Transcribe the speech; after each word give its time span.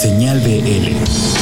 Señal 0.00 0.40
BL. 0.40 1.39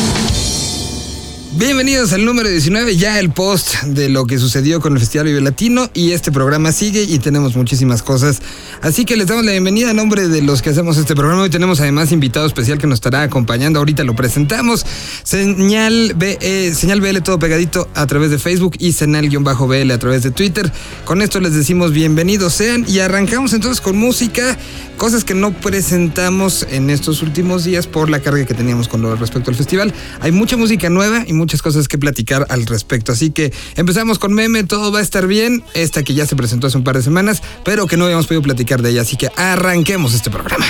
Bienvenidos 1.59 2.13
al 2.13 2.25
número 2.25 2.49
19, 2.49 2.95
ya 2.95 3.19
el 3.19 3.31
post 3.31 3.83
de 3.83 4.09
lo 4.09 4.27
que 4.27 4.39
sucedió 4.39 4.81
con 4.81 4.93
el 4.93 5.01
Festival 5.01 5.27
Vive 5.27 5.41
Latino 5.41 5.91
y 5.93 6.13
este 6.13 6.31
programa 6.31 6.71
sigue 6.71 7.03
y 7.03 7.19
tenemos 7.19 7.57
muchísimas 7.57 8.05
cosas. 8.05 8.41
Así 8.81 9.05
que 9.05 9.17
les 9.17 9.27
damos 9.27 9.45
la 9.45 9.51
bienvenida 9.51 9.91
a 9.91 9.93
nombre 9.93 10.29
de 10.29 10.41
los 10.41 10.63
que 10.63 10.71
hacemos 10.71 10.99
este 10.99 11.17
programa. 11.17 11.43
Hoy 11.43 11.51
tenemos 11.51 11.81
además 11.81 12.13
invitado 12.13 12.47
especial 12.47 12.79
que 12.79 12.87
nos 12.87 12.99
estará 12.99 13.23
acompañando. 13.23 13.81
Ahorita 13.81 14.05
lo 14.05 14.15
presentamos. 14.15 14.87
Señal, 15.25 16.13
B, 16.15 16.39
eh, 16.41 16.73
señal 16.77 17.01
BL 17.01 17.19
todo 17.25 17.41
pegadito 17.41 17.89
a 17.97 18.07
través 18.07 18.31
de 18.31 18.39
Facebook 18.39 18.77
y 18.79 18.93
Señal-BL 18.93 19.91
a 19.91 19.99
través 19.99 20.23
de 20.23 20.31
Twitter. 20.31 20.71
Con 21.05 21.23
esto 21.23 21.41
les 21.41 21.55
decimos 21.55 21.91
bienvenidos 21.93 22.53
sean 22.53 22.85
y 22.87 23.01
arrancamos 23.01 23.53
entonces 23.53 23.81
con 23.81 23.99
música, 23.99 24.57
cosas 24.97 25.25
que 25.25 25.35
no 25.35 25.51
presentamos 25.51 26.65
en 26.71 26.89
estos 26.89 27.21
últimos 27.21 27.65
días 27.65 27.89
por 27.89 28.11
la 28.11 28.21
carga 28.21 28.45
que 28.47 28.55
teníamos 28.55 28.87
con 28.87 29.03
lo 29.03 29.17
respecto 29.17 29.51
al 29.51 29.57
festival. 29.57 29.93
Hay 30.21 30.31
mucha 30.31 30.57
música 30.57 30.89
nueva 30.89 31.25
y 31.27 31.33
muchas 31.49 31.63
cosas 31.63 31.89
que 31.89 31.97
platicar 31.97 32.47
al 32.51 32.67
respecto. 32.67 33.11
Así 33.11 33.31
que 33.31 33.55
empezamos 33.75 34.19
con 34.19 34.35
meme, 34.35 34.65
todo 34.65 34.93
va 34.93 34.99
a 34.99 35.03
estar 35.03 35.27
bien. 35.27 35.65
Esta 35.73 36.03
que 36.03 36.13
ya 36.13 36.27
se 36.27 36.37
presentó 36.37 36.67
hace 36.67 36.77
un 36.77 36.85
par 36.85 36.95
de 36.97 37.03
semanas, 37.03 37.43
pero 37.65 37.87
que 37.87 37.97
no 37.97 38.05
habíamos 38.05 38.27
podido 38.27 38.43
platicar 38.43 38.83
de 38.83 38.91
ella. 38.91 39.01
Así 39.01 39.17
que 39.17 39.31
arranquemos 39.35 40.13
este 40.13 40.29
programa. 40.31 40.67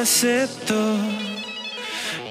Acepto 0.00 0.96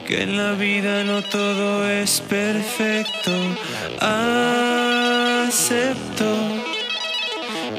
que 0.08 0.24
en 0.24 0.36
la 0.36 0.54
vida 0.54 1.04
no 1.04 1.22
todo 1.22 1.88
es 1.88 2.22
perfecto. 2.22 3.32
Acepto 4.02 5.46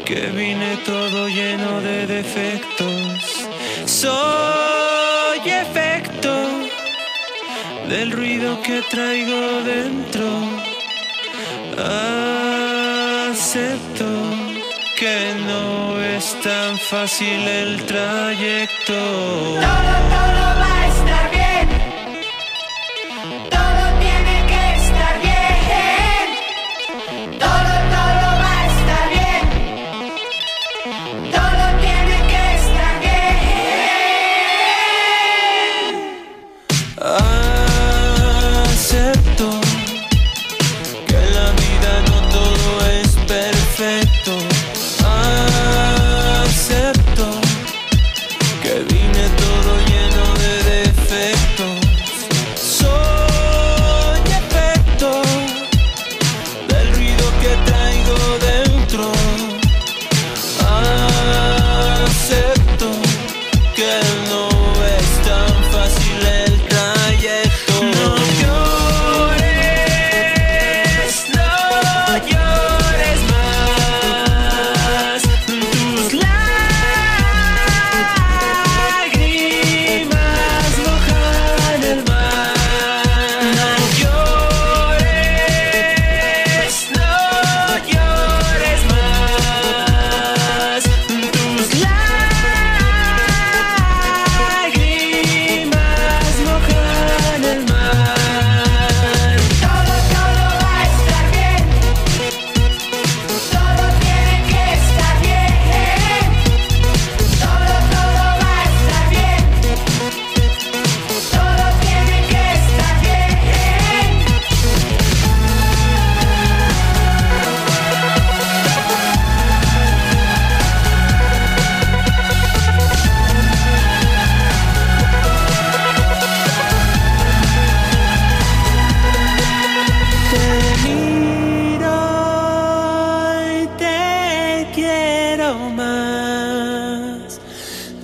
que 0.06 0.30
vine 0.36 0.78
todo 0.86 1.26
lleno 1.26 1.80
de 1.80 2.06
defectos. 2.06 3.48
Soy 3.86 5.50
efecto 5.50 6.39
del 7.90 8.12
ruido 8.12 8.62
que 8.62 8.82
traigo 8.82 9.62
dentro. 9.64 10.26
Acepto 13.26 14.06
que 14.96 15.34
no 15.44 16.00
es 16.00 16.40
tan 16.40 16.78
fácil 16.78 17.48
el 17.48 17.84
trayecto. 17.84 18.94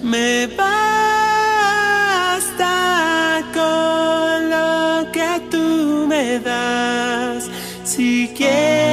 Me 0.07 0.47
basta 0.47 0.73
con 3.53 4.51
lo 4.51 5.11
que 5.11 5.41
tú 5.51 6.07
me 6.07 6.39
das. 6.39 7.51
Si 7.83 8.33
quieres, 8.37 8.86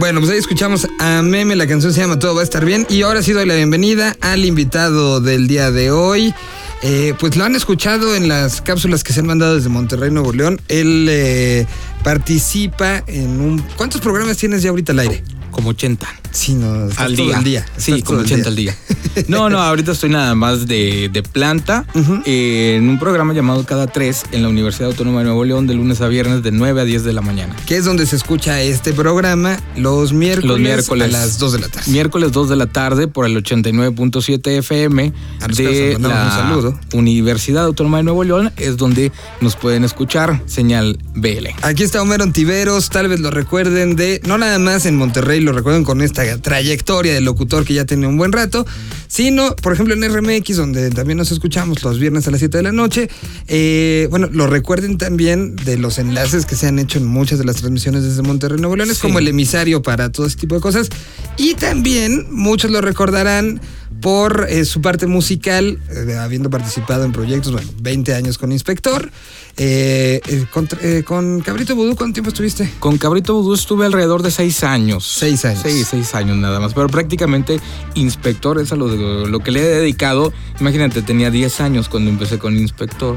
Bueno, 0.00 0.20
pues 0.20 0.32
ahí 0.32 0.38
escuchamos 0.38 0.88
a 0.98 1.20
Meme, 1.20 1.56
la 1.56 1.66
canción 1.66 1.92
se 1.92 2.00
llama 2.00 2.18
Todo 2.18 2.34
va 2.34 2.40
a 2.40 2.44
estar 2.44 2.64
bien. 2.64 2.86
Y 2.88 3.02
ahora 3.02 3.22
sí 3.22 3.32
doy 3.32 3.44
la 3.44 3.54
bienvenida 3.54 4.16
al 4.22 4.46
invitado 4.46 5.20
del 5.20 5.46
día 5.46 5.70
de 5.70 5.90
hoy. 5.90 6.34
eh, 6.80 7.12
pues 7.20 7.36
lo 7.36 7.44
han 7.44 7.54
escuchado 7.54 8.16
en 8.16 8.26
las 8.26 8.62
cápsulas 8.62 9.04
que 9.04 9.12
se 9.12 9.20
han 9.20 9.26
mandado 9.26 9.56
desde 9.56 9.68
Monterrey, 9.68 10.10
Nuevo 10.10 10.32
León. 10.32 10.58
Él 10.68 11.06
eh, 11.10 11.66
participa 12.02 13.04
en 13.06 13.42
un... 13.42 13.58
¿Cuántos 13.76 14.00
programas 14.00 14.38
tienes 14.38 14.62
ya 14.62 14.70
ahorita 14.70 14.92
al 14.92 15.00
aire? 15.00 15.22
Como 15.50 15.68
80. 15.68 16.19
Sí, 16.32 16.54
no, 16.54 16.88
estás 16.88 16.98
Al 17.06 17.16
todo 17.16 17.26
día. 17.26 17.38
el 17.38 17.44
día. 17.44 17.66
Sí, 17.76 17.92
estás 17.92 18.04
todo 18.04 18.04
como 18.06 18.20
el 18.20 18.26
80 18.26 18.48
al 18.48 18.56
día. 18.56 18.76
No, 19.26 19.50
no, 19.50 19.58
ahorita 19.60 19.90
estoy 19.92 20.08
nada 20.10 20.36
más 20.36 20.68
de, 20.68 21.10
de 21.12 21.22
planta 21.24 21.84
eh, 22.26 22.76
en 22.78 22.88
un 22.88 22.98
programa 23.00 23.34
llamado 23.34 23.66
Cada 23.66 23.88
Tres 23.88 24.22
en 24.30 24.42
la 24.42 24.48
Universidad 24.48 24.90
Autónoma 24.90 25.18
de 25.18 25.24
Nuevo 25.24 25.44
León 25.44 25.66
de 25.66 25.74
lunes 25.74 26.00
a 26.00 26.06
viernes 26.06 26.44
de 26.44 26.52
9 26.52 26.80
a 26.80 26.84
10 26.84 27.02
de 27.02 27.12
la 27.12 27.20
mañana. 27.20 27.56
Que 27.66 27.76
es 27.76 27.84
donde 27.84 28.06
se 28.06 28.14
escucha 28.14 28.62
este 28.62 28.92
programa 28.92 29.58
los 29.76 30.12
miércoles, 30.12 30.48
Los 30.48 30.60
miércoles. 30.60 31.08
a 31.08 31.18
las 31.18 31.38
2 31.38 31.52
de 31.52 31.58
la 31.58 31.68
tarde. 31.68 31.90
Miércoles 31.90 32.30
2 32.30 32.48
de 32.50 32.56
la 32.56 32.66
tarde 32.68 33.08
por 33.08 33.26
el 33.26 33.36
89.7 33.42 34.58
FM 34.58 35.12
A 35.40 35.48
los 35.48 35.56
de 35.56 35.98
la 36.00 36.08
un 36.08 36.30
saludo. 36.30 36.80
Universidad 36.92 37.64
Autónoma 37.64 37.98
de 37.98 38.04
Nuevo 38.04 38.22
León 38.22 38.52
es 38.56 38.76
donde 38.76 39.10
nos 39.40 39.56
pueden 39.56 39.82
escuchar 39.84 40.40
señal 40.46 40.98
BL. 41.14 41.48
Aquí 41.62 41.82
está 41.82 42.00
Homero 42.00 42.22
Ontiveros, 42.24 42.90
tal 42.90 43.08
vez 43.08 43.18
lo 43.20 43.30
recuerden 43.32 43.96
de, 43.96 44.20
no 44.24 44.38
nada 44.38 44.58
más 44.60 44.86
en 44.86 44.96
Monterrey, 44.96 45.40
lo 45.40 45.52
recuerden 45.52 45.82
con 45.84 46.00
esta 46.00 46.19
trayectoria 46.40 47.14
de 47.14 47.20
locutor 47.20 47.64
que 47.64 47.74
ya 47.74 47.84
tiene 47.84 48.06
un 48.06 48.16
buen 48.16 48.32
rato, 48.32 48.66
sino, 49.10 49.56
por 49.56 49.72
ejemplo, 49.72 49.92
en 49.94 50.02
RMX, 50.08 50.56
donde 50.56 50.88
también 50.90 51.18
nos 51.18 51.32
escuchamos 51.32 51.82
los 51.82 51.98
viernes 51.98 52.28
a 52.28 52.30
las 52.30 52.38
7 52.38 52.58
de 52.58 52.62
la 52.62 52.70
noche. 52.72 53.08
Eh, 53.48 54.06
bueno, 54.10 54.28
lo 54.32 54.46
recuerden 54.46 54.98
también 54.98 55.56
de 55.56 55.76
los 55.78 55.98
enlaces 55.98 56.46
que 56.46 56.54
se 56.54 56.68
han 56.68 56.78
hecho 56.78 56.98
en 56.98 57.06
muchas 57.06 57.40
de 57.40 57.44
las 57.44 57.56
transmisiones 57.56 58.04
desde 58.04 58.22
Monterrey, 58.22 58.60
Nuevo 58.60 58.76
León, 58.76 58.90
es 58.90 58.98
Sí. 58.98 59.02
como 59.02 59.18
el 59.18 59.26
emisario 59.26 59.82
para 59.82 60.10
todo 60.12 60.26
ese 60.26 60.36
tipo 60.36 60.54
de 60.54 60.60
cosas. 60.60 60.88
Y 61.36 61.54
también 61.54 62.28
muchos 62.30 62.70
lo 62.70 62.80
recordarán 62.80 63.60
por 64.00 64.46
eh, 64.48 64.64
su 64.64 64.80
parte 64.80 65.06
musical, 65.08 65.78
eh, 65.90 66.14
habiendo 66.16 66.48
participado 66.48 67.04
en 67.04 67.10
proyectos, 67.12 67.52
bueno, 67.52 67.68
20 67.82 68.14
años 68.14 68.38
con 68.38 68.52
Inspector. 68.52 69.10
Eh, 69.56 70.20
con, 70.52 70.68
con 71.04 71.40
Cabrito 71.40 71.74
Vudú, 71.74 71.94
¿cuánto 71.96 72.14
tiempo 72.14 72.30
estuviste? 72.30 72.70
Con 72.78 72.96
Cabrito 72.96 73.34
Vudú 73.34 73.52
estuve 73.54 73.84
alrededor 73.84 74.22
de 74.22 74.30
seis 74.30 74.62
años. 74.64 75.06
Seis 75.18 75.44
años. 75.44 75.60
Sí, 75.64 75.84
seis 75.84 76.14
años 76.14 76.36
nada 76.38 76.60
más. 76.60 76.72
Pero 76.72 76.88
prácticamente 76.88 77.60
inspector 77.94 78.58
es 78.60 78.72
a 78.72 78.76
lo, 78.76 78.88
de- 78.88 78.99
lo 79.00 79.40
que 79.40 79.50
le 79.50 79.60
he 79.60 79.64
dedicado. 79.80 80.32
Imagínate, 80.60 81.02
tenía 81.02 81.30
10 81.30 81.60
años 81.60 81.88
cuando 81.88 82.10
empecé 82.10 82.38
con 82.38 82.56
inspector. 82.56 83.16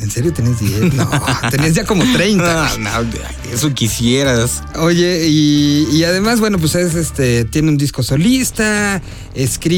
¿En 0.00 0.10
serio 0.10 0.32
tenés 0.32 0.58
10? 0.60 0.94
No, 0.94 1.10
tenés 1.50 1.74
ya 1.74 1.84
como 1.84 2.02
30. 2.14 2.70
No, 2.78 3.02
no, 3.02 3.10
eso 3.52 3.74
quisieras. 3.74 4.62
Oye, 4.76 5.26
y, 5.28 5.86
y 5.92 6.04
además, 6.04 6.40
bueno, 6.40 6.58
pues 6.58 6.74
es 6.74 6.94
este, 6.94 7.44
tiene 7.44 7.68
un 7.68 7.76
disco 7.76 8.02
solista, 8.02 9.02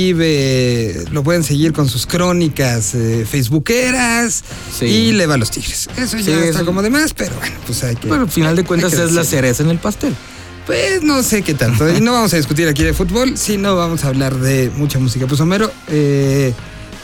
escribe, 0.03 1.05
lo 1.11 1.23
pueden 1.23 1.43
seguir 1.43 1.73
con 1.73 1.89
sus 1.89 2.07
crónicas 2.07 2.95
eh, 2.95 3.27
facebookeras 3.29 4.45
Sí. 4.79 4.85
y 4.87 5.13
le 5.13 5.27
va 5.27 5.35
a 5.35 5.39
los 5.39 5.51
tigres. 5.51 5.89
Eso 5.97 6.17
ya 6.19 6.23
Sí, 6.25 6.31
está 6.31 6.59
eso- 6.59 6.65
como 6.67 6.83
de 6.83 6.91
más, 6.91 7.15
pero 7.15 7.35
bueno, 7.37 7.57
pues 7.67 7.83
hay 7.85 7.97
que. 7.97 8.09
Pero 8.09 8.23
al 8.23 8.31
final 8.31 8.57
de 8.57 8.65
cuentas 8.65 8.93
es 8.93 9.13
la 9.13 9.25
cereza 9.25 9.63
en 9.63 9.71
el 9.71 9.79
pastel. 9.79 10.15
Pues 10.67 11.03
no 11.03 11.23
sé 11.23 11.43
qué 11.43 11.55
tanto. 11.55 11.89
Y 11.91 12.01
no 12.01 12.13
vamos 12.13 12.33
a 12.35 12.37
discutir 12.37 12.69
aquí 12.69 12.85
de 12.85 12.93
fútbol, 12.93 13.37
sino 13.37 13.75
vamos 13.75 14.05
a 14.05 14.09
hablar 14.09 14.37
de 14.39 14.71
mucha 14.77 14.99
música. 14.99 15.27
Pues 15.27 15.41
Homero, 15.41 15.71
eh, 15.89 16.55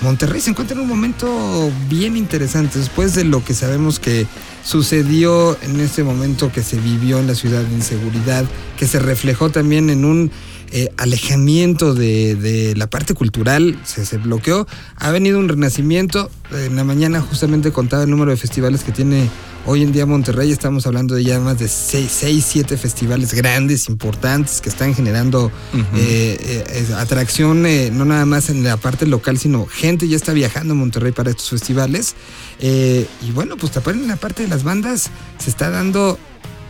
Monterrey 0.00 0.40
se 0.40 0.50
encuentra 0.50 0.76
en 0.76 0.82
un 0.82 0.88
momento 0.88 1.72
bien 1.88 2.16
interesante 2.16 2.78
después 2.78 3.14
de 3.16 3.25
lo 3.25 3.44
que 3.44 3.55
sabemos 3.55 3.99
que 3.99 4.26
sucedió 4.64 5.56
en 5.62 5.81
este 5.81 6.05
momento 6.05 6.52
que 6.52 6.62
se 6.62 6.78
vivió 6.78 7.19
en 7.19 7.26
la 7.26 7.34
ciudad 7.34 7.62
de 7.62 7.75
inseguridad, 7.75 8.44
que 8.76 8.87
se 8.87 9.00
reflejó 9.00 9.50
también 9.50 9.90
en 9.90 10.04
un 10.04 10.31
eh, 10.70 10.91
alejamiento 10.97 11.94
de, 11.94 12.35
de 12.35 12.75
la 12.76 12.88
parte 12.88 13.15
cultural, 13.15 13.79
se, 13.85 14.05
se 14.05 14.19
bloqueó. 14.19 14.67
Ha 14.97 15.11
venido 15.11 15.38
un 15.38 15.49
renacimiento. 15.49 16.31
En 16.53 16.76
la 16.76 16.85
mañana 16.85 17.20
justamente 17.20 17.73
contaba 17.73 18.05
el 18.05 18.11
número 18.11 18.31
de 18.31 18.37
festivales 18.37 18.82
que 18.82 18.93
tiene 18.93 19.29
hoy 19.69 19.82
en 19.82 19.93
día 19.93 20.06
Monterrey. 20.06 20.50
Estamos 20.50 20.87
hablando 20.87 21.15
de 21.15 21.25
ya 21.25 21.38
más 21.41 21.59
de 21.59 21.69
6, 21.69 22.11
7 22.47 22.76
festivales 22.79 23.35
grandes, 23.35 23.88
importantes, 23.88 24.62
que 24.62 24.70
están 24.70 24.94
generando 24.94 25.53
eh, 25.75 26.38
eh, 26.41 26.65
eh, 26.67 26.94
atracción, 26.97 27.62
no 27.62 28.05
nada 28.06 28.25
más 28.25 28.49
en 28.49 28.64
la 28.64 28.79
parte 28.79 29.06
local, 29.06 29.38
sino 29.38 29.67
gente 29.67 30.09
ya 30.09 30.17
está 30.17 30.32
viajando 30.32 30.73
a 30.73 30.76
Monterrey 30.76 31.12
para 31.12 31.31
estos 31.31 31.50
festivales. 31.50 32.14
Y 32.61 33.31
bueno, 33.32 33.56
pues 33.59 33.73
también 33.73 34.00
en 34.00 34.09
la 34.09 34.17
parte 34.17 34.43
de 34.43 34.49
las 34.49 34.64
bandas 34.64 35.11
se 35.38 35.50
está 35.50 35.69
dando 35.71 36.19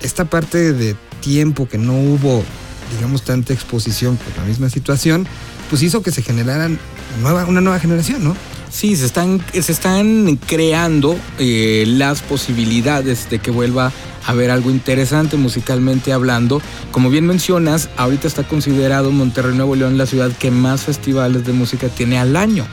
esta 0.03 0.25
parte 0.25 0.73
de 0.73 0.97
tiempo 1.21 1.69
que 1.69 1.79
no 1.79 1.95
hubo, 1.95 2.45
digamos, 2.95 3.23
tanta 3.23 3.53
exposición 3.53 4.17
por 4.17 4.37
la 4.37 4.45
misma 4.45 4.71
situación, 4.71 5.27
pues 5.71 5.83
hizo 5.83 6.03
que 6.03 6.11
se 6.11 6.23
generaran 6.23 6.79
nueva, 7.21 7.45
una 7.45 7.61
nueva 7.61 7.79
generación, 7.79 8.25
¿no? 8.25 8.37
Sí, 8.71 8.97
se 8.97 9.07
están, 9.07 9.43
se 9.53 9.73
están 9.73 10.39
creando 10.47 11.19
eh, 11.39 11.85
las 11.87 12.21
posibilidades 12.23 13.31
de 13.31 13.39
que 13.39 13.51
vuelva 13.51 13.93
a 14.27 14.33
haber 14.33 14.51
algo 14.51 14.71
interesante 14.71 15.37
musicalmente 15.37 16.13
hablando. 16.13 16.61
Como 16.91 17.11
bien 17.11 17.27
mencionas, 17.27 17.89
ahorita 17.97 18.27
está 18.27 18.45
considerado 18.45 19.11
Monterrey 19.11 19.57
Nuevo 19.57 19.77
León 19.77 19.99
la 19.99 20.07
ciudad 20.07 20.31
que 20.33 20.51
más 20.51 20.83
festivales 20.83 21.45
de 21.45 21.53
música 21.53 21.89
tiene 21.89 22.19
al 22.19 22.37
año. 22.37 22.67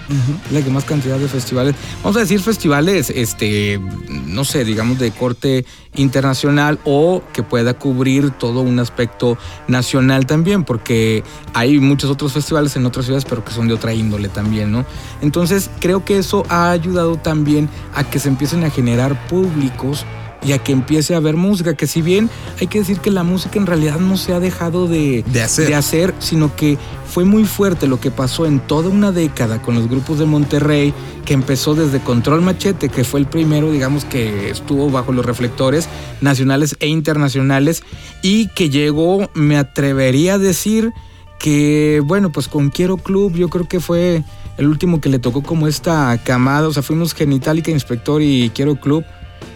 la 0.51 0.61
que 0.61 0.69
más 0.69 0.83
cantidad 0.83 1.17
de 1.17 1.27
festivales. 1.27 1.75
Vamos 2.03 2.17
a 2.17 2.19
decir 2.19 2.39
festivales, 2.39 3.09
este, 3.09 3.79
no 4.09 4.45
sé, 4.45 4.63
digamos 4.63 4.99
de 4.99 5.11
corte 5.11 5.65
internacional 5.95 6.79
o 6.83 7.23
que 7.33 7.43
pueda 7.43 7.73
cubrir 7.73 8.31
todo 8.31 8.61
un 8.61 8.79
aspecto 8.79 9.37
nacional 9.67 10.25
también, 10.25 10.63
porque 10.63 11.23
hay 11.53 11.79
muchos 11.79 12.09
otros 12.09 12.33
festivales 12.33 12.75
en 12.75 12.85
otras 12.85 13.05
ciudades, 13.05 13.25
pero 13.25 13.43
que 13.43 13.51
son 13.51 13.67
de 13.67 13.73
otra 13.73 13.93
índole 13.93 14.29
también, 14.29 14.71
¿no? 14.71 14.85
Entonces 15.21 15.69
creo 15.79 16.03
que 16.05 16.17
eso 16.17 16.43
ha 16.49 16.71
ayudado 16.71 17.17
también 17.17 17.69
a 17.93 18.03
que 18.03 18.19
se 18.19 18.29
empiecen 18.29 18.63
a 18.63 18.69
generar 18.69 19.27
públicos 19.27 20.05
y 20.45 20.53
a 20.53 20.59
que 20.59 20.71
empiece 20.71 21.13
a 21.13 21.17
haber 21.17 21.35
música, 21.35 21.75
que 21.75 21.87
si 21.87 22.01
bien 22.01 22.29
hay 22.59 22.67
que 22.67 22.79
decir 22.79 22.99
que 22.99 23.11
la 23.11 23.23
música 23.23 23.57
en 23.57 23.65
realidad 23.65 23.99
no 23.99 24.17
se 24.17 24.33
ha 24.33 24.39
dejado 24.39 24.87
de, 24.87 25.23
De 25.31 25.41
hacer. 25.41 25.67
de 25.67 25.75
hacer, 25.75 26.13
sino 26.19 26.55
que 26.55 26.77
fue 27.07 27.25
muy 27.25 27.45
fuerte 27.45 27.87
lo 27.87 27.99
que 27.99 28.11
pasó 28.11 28.45
en 28.45 28.59
toda 28.59 28.89
una 28.89 29.11
década 29.11 29.61
con 29.61 29.75
los 29.75 29.89
grupos 29.89 30.19
de 30.19 30.25
Monterrey, 30.25 30.93
que 31.25 31.33
empezó 31.33 31.73
desde 31.73 31.99
Control 31.99 32.41
Machete, 32.41 32.89
que 32.89 33.03
fue 33.03 33.19
el 33.19 33.25
primero, 33.25 33.71
digamos, 33.71 34.05
que 34.05 34.49
estuvo 34.49 34.89
bajo 34.89 35.11
los 35.11 35.25
reflectores 35.25 35.87
nacionales 36.21 36.75
e 36.79 36.87
internacionales, 36.87 37.83
y 38.21 38.47
que 38.49 38.69
llegó, 38.69 39.29
me 39.33 39.57
atrevería 39.57 40.35
a 40.35 40.37
decir, 40.37 40.91
que 41.39 42.01
bueno, 42.03 42.31
pues 42.31 42.47
con 42.47 42.69
Quiero 42.69 42.97
Club 42.97 43.35
yo 43.35 43.49
creo 43.49 43.67
que 43.67 43.79
fue 43.79 44.23
el 44.57 44.67
último 44.67 45.01
que 45.01 45.09
le 45.09 45.19
tocó 45.19 45.43
como 45.43 45.67
esta 45.67 46.17
camada, 46.23 46.67
o 46.67 46.73
sea, 46.73 46.83
fuimos 46.83 47.13
Genitalica, 47.13 47.71
Inspector 47.71 48.21
y 48.21 48.51
Quiero 48.53 48.75
Club, 48.75 49.03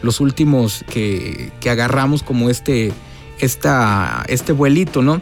los 0.02 0.20
últimos 0.20 0.84
que, 0.90 1.52
que 1.60 1.70
agarramos 1.70 2.24
como 2.24 2.50
este, 2.50 2.92
esta, 3.40 4.24
este 4.28 4.52
vuelito, 4.54 5.02
¿no? 5.02 5.22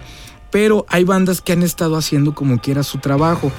Pero 0.51 0.85
hay 0.89 1.03
bandas 1.03 1.41
que 1.41 1.53
han 1.53 1.63
estado 1.63 1.97
haciendo 1.97 2.33
como 2.33 2.59
quiera 2.59 2.83
su 2.83 2.99
trabajo. 2.99 3.51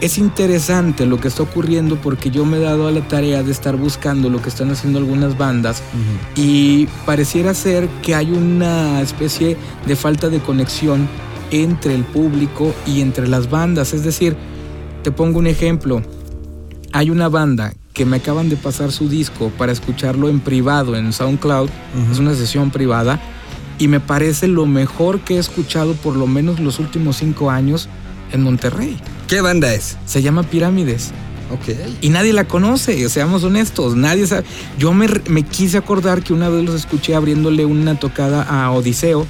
Es 0.00 0.16
interesante 0.16 1.06
lo 1.06 1.20
que 1.20 1.26
está 1.26 1.42
ocurriendo 1.42 1.96
porque 1.96 2.30
yo 2.30 2.44
me 2.44 2.58
he 2.58 2.60
dado 2.60 2.86
a 2.86 2.92
la 2.92 3.06
tarea 3.08 3.42
de 3.42 3.50
estar 3.50 3.76
buscando 3.76 4.30
lo 4.30 4.40
que 4.40 4.48
están 4.48 4.70
haciendo 4.70 5.00
algunas 5.00 5.36
bandas 5.36 5.82
y 6.36 6.86
pareciera 7.04 7.52
ser 7.52 7.88
que 8.00 8.14
hay 8.14 8.30
una 8.30 9.00
especie 9.00 9.56
de 9.86 9.96
falta 9.96 10.28
de 10.28 10.38
conexión 10.38 11.08
entre 11.50 11.96
el 11.96 12.04
público 12.04 12.72
y 12.86 13.00
entre 13.00 13.26
las 13.26 13.50
bandas. 13.50 13.92
Es 13.92 14.04
decir, 14.04 14.36
te 15.02 15.10
pongo 15.10 15.40
un 15.40 15.48
ejemplo. 15.48 16.02
Hay 16.92 17.10
una 17.10 17.28
banda 17.28 17.74
que 17.98 18.04
me 18.04 18.18
acaban 18.18 18.48
de 18.48 18.56
pasar 18.56 18.92
su 18.92 19.08
disco 19.08 19.50
para 19.58 19.72
escucharlo 19.72 20.28
en 20.28 20.38
privado 20.38 20.94
en 20.94 21.12
SoundCloud. 21.12 21.68
Es 22.12 22.20
una 22.20 22.32
sesión 22.32 22.70
privada. 22.70 23.20
Y 23.76 23.88
me 23.88 23.98
parece 23.98 24.46
lo 24.46 24.66
mejor 24.66 25.18
que 25.22 25.34
he 25.34 25.38
escuchado 25.38 25.94
por 25.94 26.14
lo 26.14 26.28
menos 26.28 26.60
los 26.60 26.78
últimos 26.78 27.16
cinco 27.16 27.50
años 27.50 27.88
en 28.30 28.44
Monterrey. 28.44 28.96
¿Qué 29.26 29.40
banda 29.40 29.74
es? 29.74 29.98
Se 30.06 30.22
llama 30.22 30.44
Pirámides. 30.44 31.10
Ok. 31.50 31.76
Y 32.00 32.10
nadie 32.10 32.32
la 32.32 32.44
conoce, 32.44 33.08
seamos 33.08 33.42
honestos, 33.42 33.96
nadie 33.96 34.28
sabe. 34.28 34.44
Yo 34.78 34.92
me, 34.92 35.08
me 35.28 35.42
quise 35.42 35.76
acordar 35.76 36.22
que 36.22 36.32
una 36.32 36.48
vez 36.48 36.64
los 36.64 36.76
escuché 36.76 37.16
abriéndole 37.16 37.64
una 37.64 37.98
tocada 37.98 38.44
a 38.44 38.70
Odiseo 38.70 39.26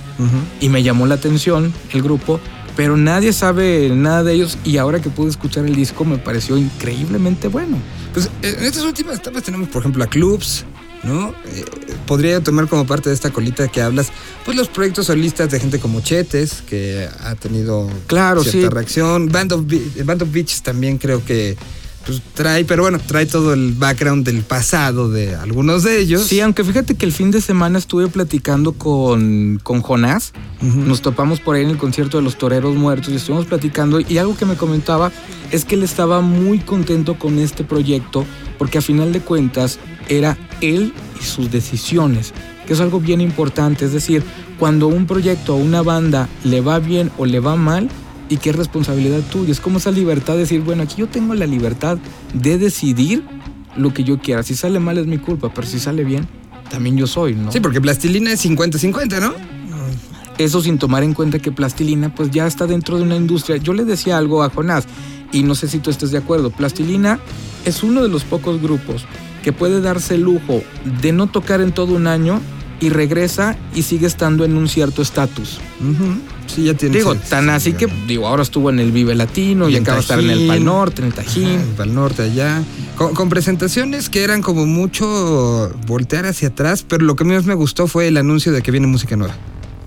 y 0.60 0.68
me 0.68 0.82
llamó 0.82 1.06
la 1.06 1.14
atención 1.14 1.72
el 1.94 2.02
grupo, 2.02 2.38
pero 2.78 2.96
nadie 2.96 3.32
sabe 3.32 3.90
nada 3.92 4.22
de 4.22 4.34
ellos 4.34 4.56
y 4.64 4.76
ahora 4.76 5.00
que 5.00 5.10
pude 5.10 5.30
escuchar 5.30 5.64
el 5.66 5.74
disco 5.74 6.04
me 6.04 6.16
pareció 6.16 6.56
increíblemente 6.56 7.48
bueno. 7.48 7.76
Pues 8.14 8.26
eh, 8.40 8.54
en 8.56 8.64
estas 8.64 8.84
últimas 8.84 9.16
etapas 9.18 9.42
tenemos, 9.42 9.68
por 9.68 9.82
ejemplo, 9.82 10.04
a 10.04 10.06
clubs, 10.06 10.64
¿no? 11.02 11.30
Eh, 11.46 11.64
podría 12.06 12.40
tomar 12.40 12.68
como 12.68 12.86
parte 12.86 13.08
de 13.08 13.16
esta 13.16 13.30
colita 13.30 13.66
que 13.66 13.82
hablas, 13.82 14.12
pues 14.44 14.56
los 14.56 14.68
proyectos 14.68 15.06
solistas 15.06 15.50
de 15.50 15.58
gente 15.58 15.80
como 15.80 16.02
Chetes, 16.02 16.62
que 16.68 17.08
ha 17.24 17.34
tenido 17.34 17.90
Claro, 18.06 18.44
cierta 18.44 18.68
sí. 18.68 18.74
reacción. 18.74 19.28
Band 19.28 19.52
of, 19.54 19.66
Be- 19.66 20.04
Band 20.04 20.22
of 20.22 20.30
Beaches 20.30 20.62
también 20.62 20.98
creo 20.98 21.24
que 21.24 21.56
pues 22.08 22.22
trae, 22.32 22.64
pero 22.64 22.84
bueno, 22.84 22.98
trae 22.98 23.26
todo 23.26 23.52
el 23.52 23.74
background 23.74 24.24
del 24.24 24.40
pasado 24.40 25.10
de 25.10 25.34
algunos 25.34 25.82
de 25.82 26.00
ellos. 26.00 26.22
Sí, 26.22 26.40
aunque 26.40 26.64
fíjate 26.64 26.94
que 26.94 27.04
el 27.04 27.12
fin 27.12 27.30
de 27.30 27.42
semana 27.42 27.78
estuve 27.78 28.08
platicando 28.08 28.72
con, 28.72 29.60
con 29.62 29.82
Jonás. 29.82 30.32
Nos 30.62 31.02
topamos 31.02 31.38
por 31.40 31.56
ahí 31.56 31.64
en 31.64 31.68
el 31.68 31.76
concierto 31.76 32.16
de 32.16 32.22
los 32.22 32.38
Toreros 32.38 32.76
Muertos 32.76 33.10
y 33.10 33.16
estuvimos 33.16 33.44
platicando. 33.44 34.00
Y 34.00 34.16
algo 34.16 34.34
que 34.38 34.46
me 34.46 34.56
comentaba 34.56 35.12
es 35.50 35.66
que 35.66 35.74
él 35.74 35.82
estaba 35.82 36.22
muy 36.22 36.60
contento 36.60 37.18
con 37.18 37.38
este 37.38 37.62
proyecto 37.62 38.24
porque 38.56 38.78
a 38.78 38.80
final 38.80 39.12
de 39.12 39.20
cuentas 39.20 39.78
era 40.08 40.38
él 40.62 40.94
y 41.20 41.24
sus 41.24 41.50
decisiones, 41.50 42.32
que 42.66 42.72
es 42.72 42.80
algo 42.80 43.00
bien 43.00 43.20
importante. 43.20 43.84
Es 43.84 43.92
decir, 43.92 44.22
cuando 44.58 44.88
un 44.88 45.06
proyecto 45.06 45.56
o 45.56 45.58
una 45.58 45.82
banda 45.82 46.26
le 46.42 46.62
va 46.62 46.78
bien 46.78 47.10
o 47.18 47.26
le 47.26 47.40
va 47.40 47.54
mal, 47.54 47.90
y 48.28 48.36
qué 48.36 48.52
responsabilidad 48.52 49.20
tuya. 49.30 49.52
Es 49.52 49.60
como 49.60 49.78
esa 49.78 49.90
libertad 49.90 50.34
de 50.34 50.40
decir, 50.40 50.60
bueno, 50.60 50.82
aquí 50.82 50.96
yo 50.98 51.08
tengo 51.08 51.34
la 51.34 51.46
libertad 51.46 51.98
de 52.34 52.58
decidir 52.58 53.24
lo 53.76 53.92
que 53.92 54.04
yo 54.04 54.18
quiera. 54.18 54.42
Si 54.42 54.54
sale 54.54 54.80
mal 54.80 54.98
es 54.98 55.06
mi 55.06 55.18
culpa, 55.18 55.52
pero 55.54 55.66
si 55.66 55.78
sale 55.78 56.04
bien, 56.04 56.26
también 56.70 56.96
yo 56.96 57.06
soy, 57.06 57.34
¿no? 57.34 57.52
Sí, 57.52 57.60
porque 57.60 57.80
plastilina 57.80 58.32
es 58.32 58.44
50-50, 58.44 59.20
¿no? 59.20 59.34
Eso 60.38 60.62
sin 60.62 60.78
tomar 60.78 61.02
en 61.02 61.14
cuenta 61.14 61.40
que 61.40 61.50
Plastilina 61.50 62.14
pues 62.14 62.30
ya 62.30 62.46
está 62.46 62.68
dentro 62.68 62.96
de 62.96 63.02
una 63.02 63.16
industria. 63.16 63.56
Yo 63.56 63.72
le 63.72 63.84
decía 63.84 64.16
algo 64.16 64.44
a 64.44 64.50
Jonás 64.50 64.86
y 65.32 65.42
no 65.42 65.56
sé 65.56 65.66
si 65.66 65.80
tú 65.80 65.90
estés 65.90 66.12
de 66.12 66.18
acuerdo. 66.18 66.50
Plastilina 66.50 67.18
es 67.64 67.82
uno 67.82 68.02
de 68.02 68.08
los 68.08 68.22
pocos 68.22 68.62
grupos 68.62 69.04
que 69.42 69.52
puede 69.52 69.80
darse 69.80 70.14
el 70.14 70.22
lujo 70.22 70.62
de 71.02 71.12
no 71.12 71.26
tocar 71.26 71.60
en 71.60 71.72
todo 71.72 71.92
un 71.92 72.06
año 72.06 72.40
y 72.80 72.90
regresa 72.90 73.58
y 73.74 73.82
sigue 73.82 74.06
estando 74.06 74.44
en 74.44 74.56
un 74.56 74.68
cierto 74.68 75.02
estatus. 75.02 75.58
Sí, 76.58 76.64
ya 76.64 76.74
tiene. 76.74 76.96
Digo, 76.96 77.14
tan 77.14 77.44
sí, 77.44 77.50
así 77.50 77.70
sí, 77.70 77.76
que, 77.76 77.86
digo, 78.08 78.26
ahora 78.26 78.42
estuvo 78.42 78.68
en 78.68 78.80
el 78.80 78.90
Vive 78.90 79.14
Latino 79.14 79.68
Y 79.68 79.76
acaba 79.76 79.98
de 79.98 80.02
estar 80.02 80.18
en 80.18 80.30
el. 80.30 80.48
Pal 80.48 80.64
Norte, 80.64 81.02
en 81.02 81.08
el 81.08 81.14
Tajín. 81.14 81.60
El 81.78 81.94
norte, 81.94 82.22
allá. 82.22 82.64
Con, 82.96 83.14
con 83.14 83.28
presentaciones 83.28 84.08
que 84.08 84.24
eran 84.24 84.42
como 84.42 84.66
mucho 84.66 85.70
voltear 85.86 86.26
hacia 86.26 86.48
atrás, 86.48 86.84
pero 86.86 87.04
lo 87.04 87.14
que 87.14 87.22
más 87.22 87.44
me 87.44 87.54
gustó 87.54 87.86
fue 87.86 88.08
el 88.08 88.16
anuncio 88.16 88.50
de 88.50 88.60
que 88.60 88.72
viene 88.72 88.88
música 88.88 89.14
nueva, 89.14 89.36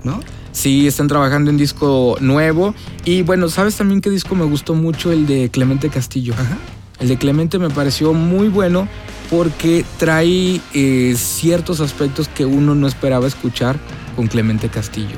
¿no? 0.06 0.22
Sí, 0.54 0.88
están 0.88 1.10
trabajando 1.10 1.50
en 1.52 1.58
disco 1.58 2.16
nuevo. 2.22 2.74
Y 3.04 3.24
bueno, 3.24 3.50
¿sabes 3.50 3.76
también 3.76 4.00
qué 4.00 4.10
disco 4.10 4.36
me 4.36 4.46
gustó 4.46 4.74
mucho? 4.74 5.12
El 5.12 5.28
de 5.28 5.50
Clemente 5.50 5.90
Castillo. 5.90 6.34
Ajá. 6.36 6.58
El 7.02 7.10
de 7.10 7.18
Clemente 7.18 7.60
me 7.60 7.70
pareció 7.70 8.14
muy 8.14 8.48
bueno 8.48 8.88
porque 9.30 9.84
trae 9.98 10.62
eh, 10.74 11.16
ciertos 11.18 11.82
aspectos 11.82 12.30
que 12.30 12.46
uno 12.46 12.76
no 12.76 12.88
esperaba 12.88 13.28
escuchar 13.28 13.78
con 14.16 14.28
Clemente 14.28 14.70
Castillo. 14.70 15.18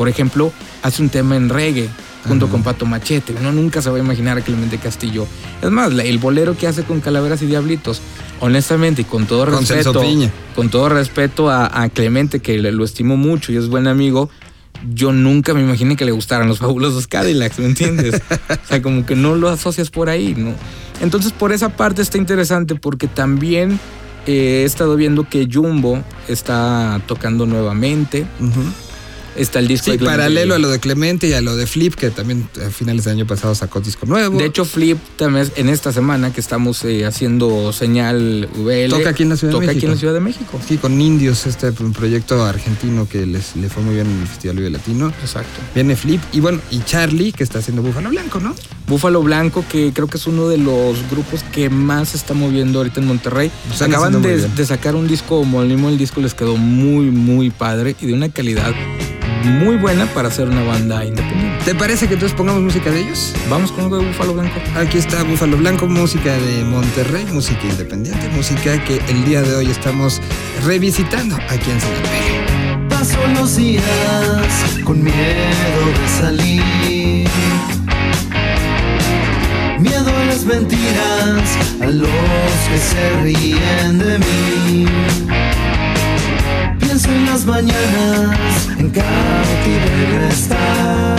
Por 0.00 0.08
ejemplo, 0.08 0.50
hace 0.82 1.02
un 1.02 1.10
tema 1.10 1.36
en 1.36 1.50
reggae 1.50 1.90
junto 2.26 2.46
Ajá. 2.46 2.52
con 2.52 2.62
Pato 2.62 2.86
Machete. 2.86 3.34
Uno 3.38 3.52
nunca 3.52 3.82
se 3.82 3.90
va 3.90 3.98
a 3.98 4.00
imaginar 4.00 4.38
a 4.38 4.40
Clemente 4.40 4.78
Castillo. 4.78 5.26
Es 5.60 5.70
más, 5.70 5.92
el 5.92 6.16
bolero 6.16 6.56
que 6.56 6.66
hace 6.66 6.84
con 6.84 7.02
Calaveras 7.02 7.42
y 7.42 7.46
Diablitos, 7.46 8.00
honestamente 8.40 9.02
y 9.02 9.04
con 9.04 9.26
todo 9.26 9.44
Con 9.44 9.58
respeto, 9.58 10.02
con 10.56 10.70
todo 10.70 10.88
respeto 10.88 11.50
a, 11.50 11.82
a 11.82 11.90
Clemente, 11.90 12.40
que 12.40 12.56
lo 12.56 12.82
estimo 12.82 13.18
mucho 13.18 13.52
y 13.52 13.58
es 13.58 13.68
buen 13.68 13.86
amigo, 13.86 14.30
yo 14.90 15.12
nunca 15.12 15.52
me 15.52 15.60
imaginé 15.60 15.96
que 15.96 16.06
le 16.06 16.12
gustaran 16.12 16.48
los 16.48 16.58
fabulosos 16.60 17.06
Cadillacs, 17.06 17.58
¿me 17.58 17.66
entiendes? 17.66 18.22
o 18.48 18.66
sea, 18.66 18.80
como 18.80 19.04
que 19.04 19.16
no 19.16 19.34
lo 19.34 19.50
asocias 19.50 19.90
por 19.90 20.08
ahí, 20.08 20.34
¿no? 20.34 20.54
Entonces, 21.02 21.32
por 21.32 21.52
esa 21.52 21.76
parte 21.76 22.00
está 22.00 22.16
interesante 22.16 22.74
porque 22.74 23.06
también 23.06 23.78
eh, 24.26 24.62
he 24.62 24.64
estado 24.64 24.96
viendo 24.96 25.28
que 25.28 25.46
Jumbo 25.52 26.02
está 26.26 27.02
tocando 27.06 27.44
nuevamente. 27.44 28.24
Ujú. 28.40 28.62
Está 29.40 29.58
el 29.58 29.68
disco 29.68 29.86
Sí, 29.90 29.96
de 29.96 30.04
paralelo 30.04 30.54
a 30.54 30.58
lo 30.58 30.68
de 30.68 30.80
Clemente 30.80 31.26
y 31.26 31.32
a 31.32 31.40
lo 31.40 31.56
de 31.56 31.66
Flip, 31.66 31.94
que 31.94 32.10
también 32.10 32.46
a 32.64 32.68
finales 32.68 33.04
del 33.04 33.14
año 33.14 33.26
pasado 33.26 33.54
sacó 33.54 33.80
disco 33.80 34.04
nuevo. 34.04 34.36
De 34.36 34.44
hecho, 34.44 34.66
Flip 34.66 34.98
también 35.16 35.50
en 35.56 35.70
esta 35.70 35.92
semana 35.92 36.30
que 36.30 36.40
estamos 36.40 36.84
eh, 36.84 37.06
haciendo 37.06 37.72
señal 37.72 38.48
VL. 38.54 38.90
Toca 38.90 39.10
aquí 39.10 39.22
en 39.22 39.30
la 39.30 39.36
Ciudad 39.36 39.54
de 39.54 39.60
toca 39.60 39.70
aquí 39.70 39.76
México. 39.76 39.86
en 39.86 39.92
la 39.92 39.98
Ciudad 39.98 40.14
de 40.14 40.20
México. 40.20 40.60
Sí, 40.66 40.76
con 40.76 41.00
Indios, 41.00 41.46
este 41.46 41.72
proyecto 41.72 42.44
argentino 42.44 43.08
que 43.08 43.24
les, 43.24 43.56
le 43.56 43.70
fue 43.70 43.82
muy 43.82 43.94
bien 43.94 44.06
en 44.08 44.20
el 44.20 44.26
Festival 44.26 44.56
Vive 44.56 44.70
Latino. 44.70 45.08
Exacto. 45.22 45.60
Viene 45.74 45.96
Flip 45.96 46.20
y 46.32 46.40
bueno, 46.40 46.60
y 46.70 46.80
Charlie, 46.80 47.32
que 47.32 47.42
está 47.42 47.60
haciendo 47.60 47.82
Búfalo 47.82 48.10
Blanco, 48.10 48.40
¿no? 48.40 48.54
Búfalo 48.86 49.22
Blanco, 49.22 49.64
que 49.70 49.92
creo 49.94 50.06
que 50.08 50.18
es 50.18 50.26
uno 50.26 50.48
de 50.48 50.58
los 50.58 50.98
grupos 51.10 51.42
que 51.44 51.70
más 51.70 52.10
se 52.10 52.18
está 52.18 52.34
moviendo 52.34 52.80
ahorita 52.80 53.00
en 53.00 53.06
Monterrey. 53.06 53.50
Acaban 53.80 54.20
de 54.20 54.66
sacar 54.66 54.94
un 54.96 55.08
disco 55.08 55.38
homónimo, 55.38 55.88
el 55.88 55.96
disco 55.96 56.20
les 56.20 56.34
quedó 56.34 56.56
muy, 56.56 57.06
muy 57.06 57.50
padre 57.50 57.96
y 58.00 58.06
de 58.06 58.12
una 58.12 58.28
calidad 58.28 58.74
muy 59.44 59.76
buena 59.76 60.06
para 60.06 60.30
ser 60.30 60.48
una 60.48 60.62
banda 60.62 61.04
independiente. 61.04 61.64
¿Te 61.64 61.74
parece 61.74 62.08
que 62.08 62.14
entonces 62.14 62.36
pongamos 62.36 62.62
música 62.62 62.90
de 62.90 63.00
ellos? 63.00 63.34
Vamos 63.48 63.72
con 63.72 63.84
algo 63.84 63.98
de 63.98 64.06
Búfalo 64.06 64.34
Blanco. 64.34 64.60
Aquí 64.76 64.98
está 64.98 65.22
Búfalo 65.22 65.56
Blanco, 65.56 65.86
música 65.86 66.32
de 66.34 66.64
Monterrey, 66.64 67.26
música 67.26 67.60
independiente, 67.64 68.28
música 68.30 68.82
que 68.84 69.00
el 69.08 69.24
día 69.24 69.42
de 69.42 69.54
hoy 69.54 69.70
estamos 69.70 70.20
revisitando 70.64 71.36
aquí 71.48 71.70
en 71.70 71.80
San 71.80 72.88
Paso 72.88 73.18
los 73.34 73.56
días 73.56 73.84
con 74.84 75.02
miedo 75.02 75.16
de 75.16 76.08
salir. 76.20 77.28
Miedo 79.78 80.14
a 80.14 80.24
las 80.26 80.44
mentiras, 80.44 81.56
a 81.80 81.86
los 81.86 82.08
que 82.08 82.78
se 82.78 83.22
ríen 83.22 83.98
de 83.98 84.18
mí. 84.18 85.39
En 87.06 87.26
las 87.26 87.44
mañanas, 87.46 88.68
en 88.78 88.90
cautiverio 88.90 90.28
estar. 90.28 91.18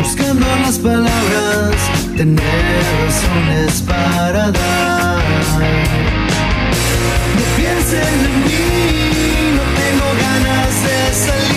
Buscando 0.00 0.46
las 0.62 0.78
palabras, 0.78 1.74
tener 2.16 2.42
razones 3.04 3.82
para 3.82 4.50
dar. 4.52 5.22
No 7.34 7.44
piensen 7.56 8.14
en 8.28 8.44
mí, 8.44 8.64
no 9.56 9.62
tengo 9.80 10.08
ganas 10.20 10.72
de 10.84 11.14
salir 11.14 11.51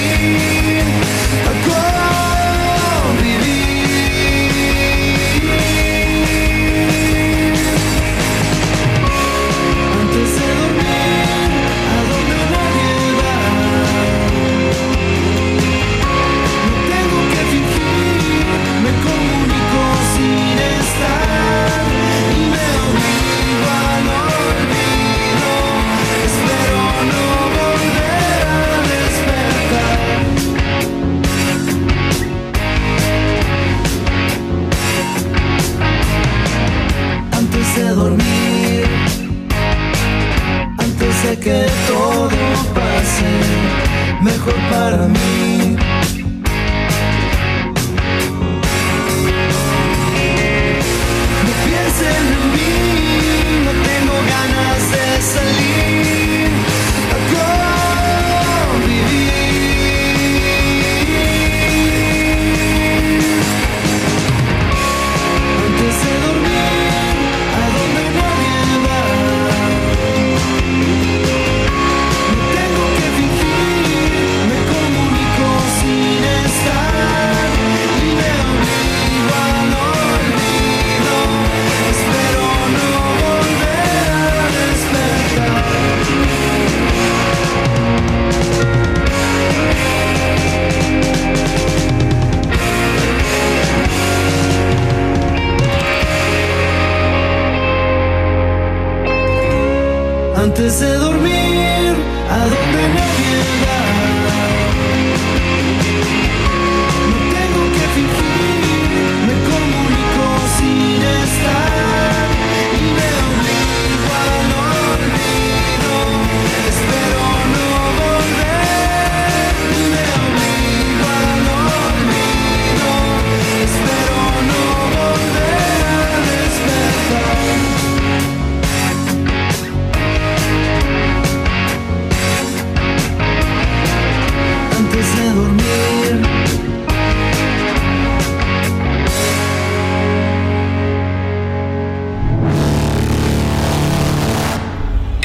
Antes 100.45 100.79
de 100.79 100.93
dormir, 100.99 101.95
a 102.29 102.37
donde 102.37 102.81
nadie 102.93 103.37
va. 103.63 103.84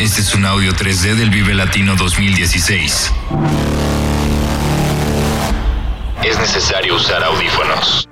Este 0.01 0.23
es 0.23 0.35
un 0.35 0.47
audio 0.47 0.73
3D 0.73 1.15
del 1.15 1.29
Vive 1.29 1.53
Latino 1.53 1.95
2016. 1.95 3.13
Es 6.25 6.39
necesario 6.39 6.97
usar 6.97 7.23
audífonos. 7.23 8.10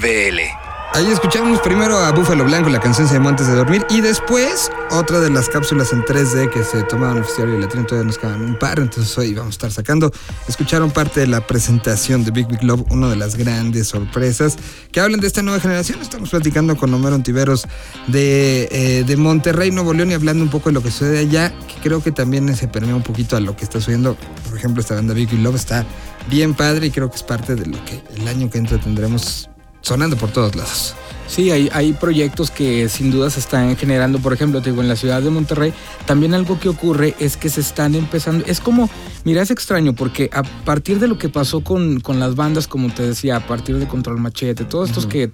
BL. 0.00 0.64
Ahí 0.94 1.10
escuchamos 1.10 1.60
primero 1.60 1.98
a 1.98 2.12
Búfalo 2.12 2.44
Blanco, 2.44 2.70
la 2.70 2.78
canción 2.78 3.08
se 3.08 3.14
llama 3.14 3.30
Antes 3.30 3.48
de 3.48 3.54
Dormir, 3.54 3.84
y 3.90 4.00
después 4.00 4.70
otra 4.92 5.18
de 5.18 5.28
las 5.28 5.48
cápsulas 5.48 5.92
en 5.92 6.04
3D 6.04 6.50
que 6.50 6.62
se 6.62 6.78
en 6.78 7.16
el 7.16 7.24
Festival 7.24 7.60
Latino, 7.60 7.84
todavía 7.84 8.06
nos 8.06 8.16
quedan 8.16 8.40
un 8.42 8.56
par, 8.56 8.78
entonces 8.78 9.18
hoy 9.18 9.34
vamos 9.34 9.54
a 9.54 9.56
estar 9.56 9.72
sacando. 9.72 10.12
Escucharon 10.46 10.92
parte 10.92 11.18
de 11.18 11.26
la 11.26 11.44
presentación 11.44 12.24
de 12.24 12.30
Big 12.30 12.46
Big 12.46 12.62
Love, 12.62 12.84
una 12.90 13.08
de 13.08 13.16
las 13.16 13.34
grandes 13.34 13.88
sorpresas 13.88 14.56
que 14.92 15.00
hablan 15.00 15.18
de 15.18 15.26
esta 15.26 15.42
nueva 15.42 15.58
generación. 15.58 16.00
Estamos 16.00 16.30
platicando 16.30 16.76
con 16.76 16.94
Homero 16.94 17.16
Ontiveros 17.16 17.66
de, 18.06 18.68
eh, 18.70 19.02
de 19.04 19.16
Monterrey, 19.16 19.72
Nuevo 19.72 19.94
León, 19.94 20.12
y 20.12 20.14
hablando 20.14 20.44
un 20.44 20.50
poco 20.50 20.68
de 20.68 20.74
lo 20.74 20.82
que 20.84 20.92
sucede 20.92 21.18
allá, 21.18 21.52
que 21.66 21.74
creo 21.82 22.04
que 22.04 22.12
también 22.12 22.54
se 22.54 22.68
permea 22.68 22.94
un 22.94 23.02
poquito 23.02 23.36
a 23.36 23.40
lo 23.40 23.56
que 23.56 23.64
está 23.64 23.80
sucediendo. 23.80 24.16
Por 24.48 24.56
ejemplo, 24.56 24.80
esta 24.80 24.94
banda 24.94 25.12
Big 25.12 25.28
Big 25.28 25.40
Love 25.40 25.56
está 25.56 25.84
bien 26.30 26.54
padre 26.54 26.86
y 26.86 26.90
creo 26.92 27.10
que 27.10 27.16
es 27.16 27.24
parte 27.24 27.56
de 27.56 27.66
lo 27.66 27.84
que 27.84 28.00
el 28.16 28.28
año 28.28 28.48
que 28.48 28.58
entra 28.58 28.78
tendremos 28.78 29.50
sonando 29.84 30.16
por 30.16 30.30
todos 30.30 30.56
lados. 30.56 30.94
Sí, 31.26 31.50
hay, 31.50 31.70
hay 31.72 31.92
proyectos 31.92 32.50
que 32.50 32.88
sin 32.88 33.10
duda 33.10 33.30
se 33.30 33.40
están 33.40 33.76
generando. 33.76 34.18
Por 34.18 34.32
ejemplo, 34.32 34.60
te 34.60 34.70
digo, 34.70 34.82
en 34.82 34.88
la 34.88 34.96
ciudad 34.96 35.22
de 35.22 35.30
Monterrey, 35.30 35.72
también 36.06 36.34
algo 36.34 36.58
que 36.58 36.68
ocurre 36.68 37.14
es 37.18 37.36
que 37.36 37.48
se 37.48 37.60
están 37.60 37.94
empezando. 37.94 38.44
Es 38.46 38.60
como, 38.60 38.90
mira, 39.24 39.42
es 39.42 39.50
extraño 39.50 39.94
porque 39.94 40.30
a 40.32 40.42
partir 40.42 40.98
de 41.00 41.08
lo 41.08 41.18
que 41.18 41.28
pasó 41.28 41.62
con, 41.62 42.00
con 42.00 42.18
las 42.18 42.34
bandas, 42.34 42.66
como 42.66 42.92
te 42.92 43.02
decía, 43.02 43.36
a 43.36 43.46
partir 43.46 43.78
de 43.78 43.86
Control 43.86 44.18
Machete, 44.20 44.64
todos 44.64 44.90
estos 44.90 45.06
que 45.06 45.30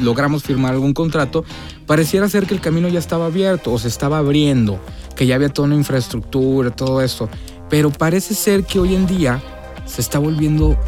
logramos 0.00 0.42
firmar 0.42 0.74
algún 0.74 0.94
contrato, 0.94 1.44
pareciera 1.86 2.28
ser 2.28 2.46
que 2.46 2.54
el 2.54 2.60
camino 2.60 2.88
ya 2.88 2.98
estaba 2.98 3.26
abierto 3.26 3.72
o 3.72 3.78
se 3.78 3.88
estaba 3.88 4.18
abriendo, 4.18 4.80
que 5.16 5.26
ya 5.26 5.34
había 5.34 5.48
toda 5.48 5.66
una 5.66 5.76
infraestructura, 5.76 6.70
todo 6.70 7.02
esto. 7.02 7.28
Pero 7.68 7.90
parece 7.90 8.34
ser 8.34 8.64
que 8.64 8.78
hoy 8.78 8.94
en 8.94 9.06
día 9.06 9.42
se 9.86 10.00
está 10.00 10.18
volviendo 10.18 10.78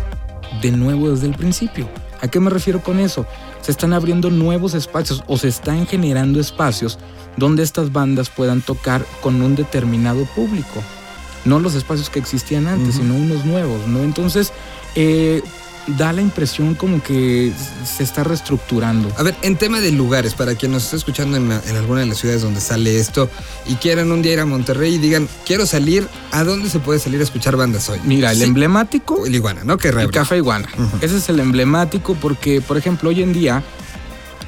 de 0.62 0.70
nuevo 0.70 1.11
desde 1.11 1.27
el 1.27 1.35
principio. 1.35 1.88
¿A 2.25 2.29
qué 2.29 2.41
me 2.41 2.49
refiero 2.49 2.83
con 2.83 3.01
eso? 3.01 3.27
Se 3.61 3.71
están 3.71 3.93
abriendo 3.93 4.31
nuevos 4.31 4.73
espacios 4.73 5.23
o 5.27 5.37
se 5.37 5.49
están 5.49 5.87
generando 5.87 6.41
espacios 6.41 6.99
donde 7.37 7.63
estas 7.63 7.93
bandas 7.93 8.31
puedan 8.31 8.63
tocar 8.63 9.05
con 9.21 9.43
un 9.43 9.55
determinado 9.55 10.25
público. 10.35 10.83
No 11.45 11.59
los 11.59 11.75
espacios 11.75 12.09
que 12.09 12.19
existían 12.19 12.67
antes, 12.67 12.95
sino 12.95 13.15
unos 13.15 13.45
nuevos, 13.45 13.87
¿no? 13.89 13.99
Entonces, 13.99 14.55
eh, 14.95 15.43
da 15.87 16.12
la 16.12 16.23
impresión 16.23 16.75
como 16.75 17.03
que 17.03 17.53
se 17.85 18.03
está 18.03 18.25
reestructurando. 18.25 19.12
A 19.16 19.23
ver, 19.23 19.35
en 19.42 19.57
tema 19.57 19.81
de 19.81 19.92
lugares, 19.92 20.35
para 20.35 20.55
quien 20.55 20.73
nos 20.73 20.85
esté 20.85 20.97
escuchando 20.97 21.37
en, 21.37 21.51
en 21.53 21.77
alguna 21.77 22.01
de 22.01 22.07
las 22.07 22.18
ciudades 22.18 22.42
donde 22.42 22.61
sale 22.61 22.99
esto 22.99 23.29
y 23.66 23.75
quieran 23.77 24.11
un 24.12 24.23
día 24.23 24.33
ir 24.35 24.40
a 24.40 24.47
Monterrey 24.47 24.94
y 24.94 24.99
digan, 24.99 25.29
quiero 25.44 25.66
salir, 25.66 26.07
¿a 26.33 26.44
dónde 26.44 26.70
se 26.70 26.79
puede 26.79 26.99
salir 26.99 27.20
a 27.20 27.25
escuchar 27.25 27.57
bandas 27.57 27.88
hoy? 27.88 28.01
Mira, 28.05 28.31
el 28.33 28.38
Sí, 28.38 28.44
emblemático 28.44 29.27
El 29.27 29.35
Iguana, 29.35 29.62
¿no? 29.64 29.77
Que 29.79 29.88
El 29.88 30.11
café 30.11 30.37
iguana. 30.38 30.68
Ese 31.01 31.18
es 31.18 31.29
el 31.29 31.40
emblemático 31.40 32.14
porque, 32.20 32.61
por 32.61 32.77
ejemplo, 32.77 33.11
hoy 33.11 33.23
en 33.23 33.33
día, 33.33 33.62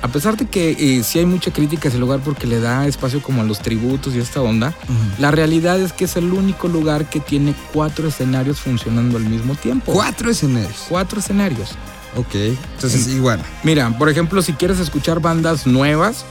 a 0.06 0.08
pesar 0.08 0.36
de 0.36 0.46
que 0.46 0.70
eh, 0.70 1.02
sí 1.02 1.18
hay 1.18 1.26
mucha 1.26 1.52
crítica 1.52 1.88
a 1.88 1.90
ese 1.90 1.98
lugar 1.98 2.20
porque 2.24 2.46
le 2.46 2.60
da 2.60 2.86
espacio 2.86 3.20
como 3.20 3.42
a 3.42 3.44
los 3.44 3.58
tributos 3.58 4.14
y 4.14 4.20
esta 4.20 4.40
onda, 4.40 4.72
la 5.18 5.32
realidad 5.32 5.80
es 5.80 5.92
que 5.92 6.04
es 6.04 6.16
el 6.16 6.32
único 6.32 6.68
lugar 6.68 7.10
que 7.10 7.18
tiene 7.18 7.54
cuatro 7.72 8.06
escenarios 8.06 8.60
funcionando 8.60 9.16
al 9.18 9.24
mismo 9.24 9.56
tiempo. 9.56 9.92
Cuatro 9.92 10.30
escenarios. 10.30 10.86
Cuatro 10.88 11.18
escenarios. 11.18 11.70
Ok. 12.16 12.34
Entonces, 12.74 13.08
Iguana. 13.08 13.42
Mira, 13.64 13.98
por 13.98 14.08
ejemplo, 14.08 14.40
si 14.42 14.52
quieres 14.52 14.78
escuchar 14.78 15.20
bandas 15.20 15.66
nuevas, 15.66 16.24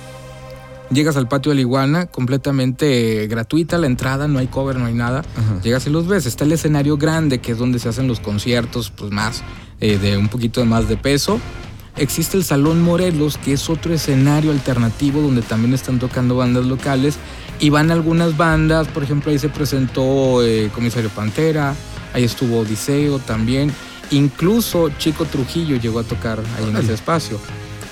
llegas 0.89 1.17
al 1.17 1.27
patio 1.27 1.49
de 1.49 1.55
la 1.55 1.61
iguana, 1.61 2.05
completamente 2.05 3.23
eh, 3.23 3.27
gratuita 3.27 3.77
la 3.77 3.87
entrada, 3.87 4.29
no 4.29 4.39
hay 4.39 4.47
cover, 4.47 4.77
no 4.77 4.85
hay 4.85 4.93
nada. 4.93 5.19
Ajá. 5.35 5.61
Llegas 5.61 5.85
y 5.85 5.89
los 5.89 6.07
ves. 6.07 6.25
Está 6.25 6.45
el 6.45 6.53
escenario 6.53 6.95
grande, 6.95 7.39
que 7.39 7.51
es 7.51 7.57
donde 7.57 7.79
se 7.79 7.89
hacen 7.89 8.07
los 8.07 8.21
conciertos, 8.21 8.89
pues 8.89 9.11
más, 9.11 9.43
eh, 9.81 9.97
de 9.97 10.15
un 10.17 10.29
poquito 10.29 10.65
más 10.65 10.87
de 10.87 10.95
peso. 10.95 11.41
Existe 11.97 12.35
el 12.35 12.43
Salón 12.43 12.81
Morelos, 12.81 13.37
que 13.37 13.53
es 13.53 13.69
otro 13.69 13.93
escenario 13.93 14.51
alternativo 14.51 15.21
donde 15.21 15.41
también 15.41 15.73
están 15.73 15.99
tocando 15.99 16.35
bandas 16.35 16.65
locales. 16.65 17.17
Y 17.59 17.69
van 17.69 17.89
algunas 17.89 18.35
bandas, 18.35 18.87
por 18.89 19.03
ejemplo, 19.03 19.31
ahí 19.31 19.39
se 19.39 19.47
presentó 19.47 20.43
eh, 20.43 20.69
Comisario 20.73 21.09
Pantera, 21.09 21.73
ahí 22.13 22.23
estuvo 22.25 22.59
Odiseo 22.59 23.19
también. 23.19 23.71
Incluso 24.11 24.89
Chico 24.97 25.25
Trujillo 25.25 25.77
llegó 25.77 25.99
a 25.99 26.03
tocar 26.03 26.39
ahí 26.57 26.69
en 26.69 26.75
ese 26.75 26.93
espacio. 26.93 27.39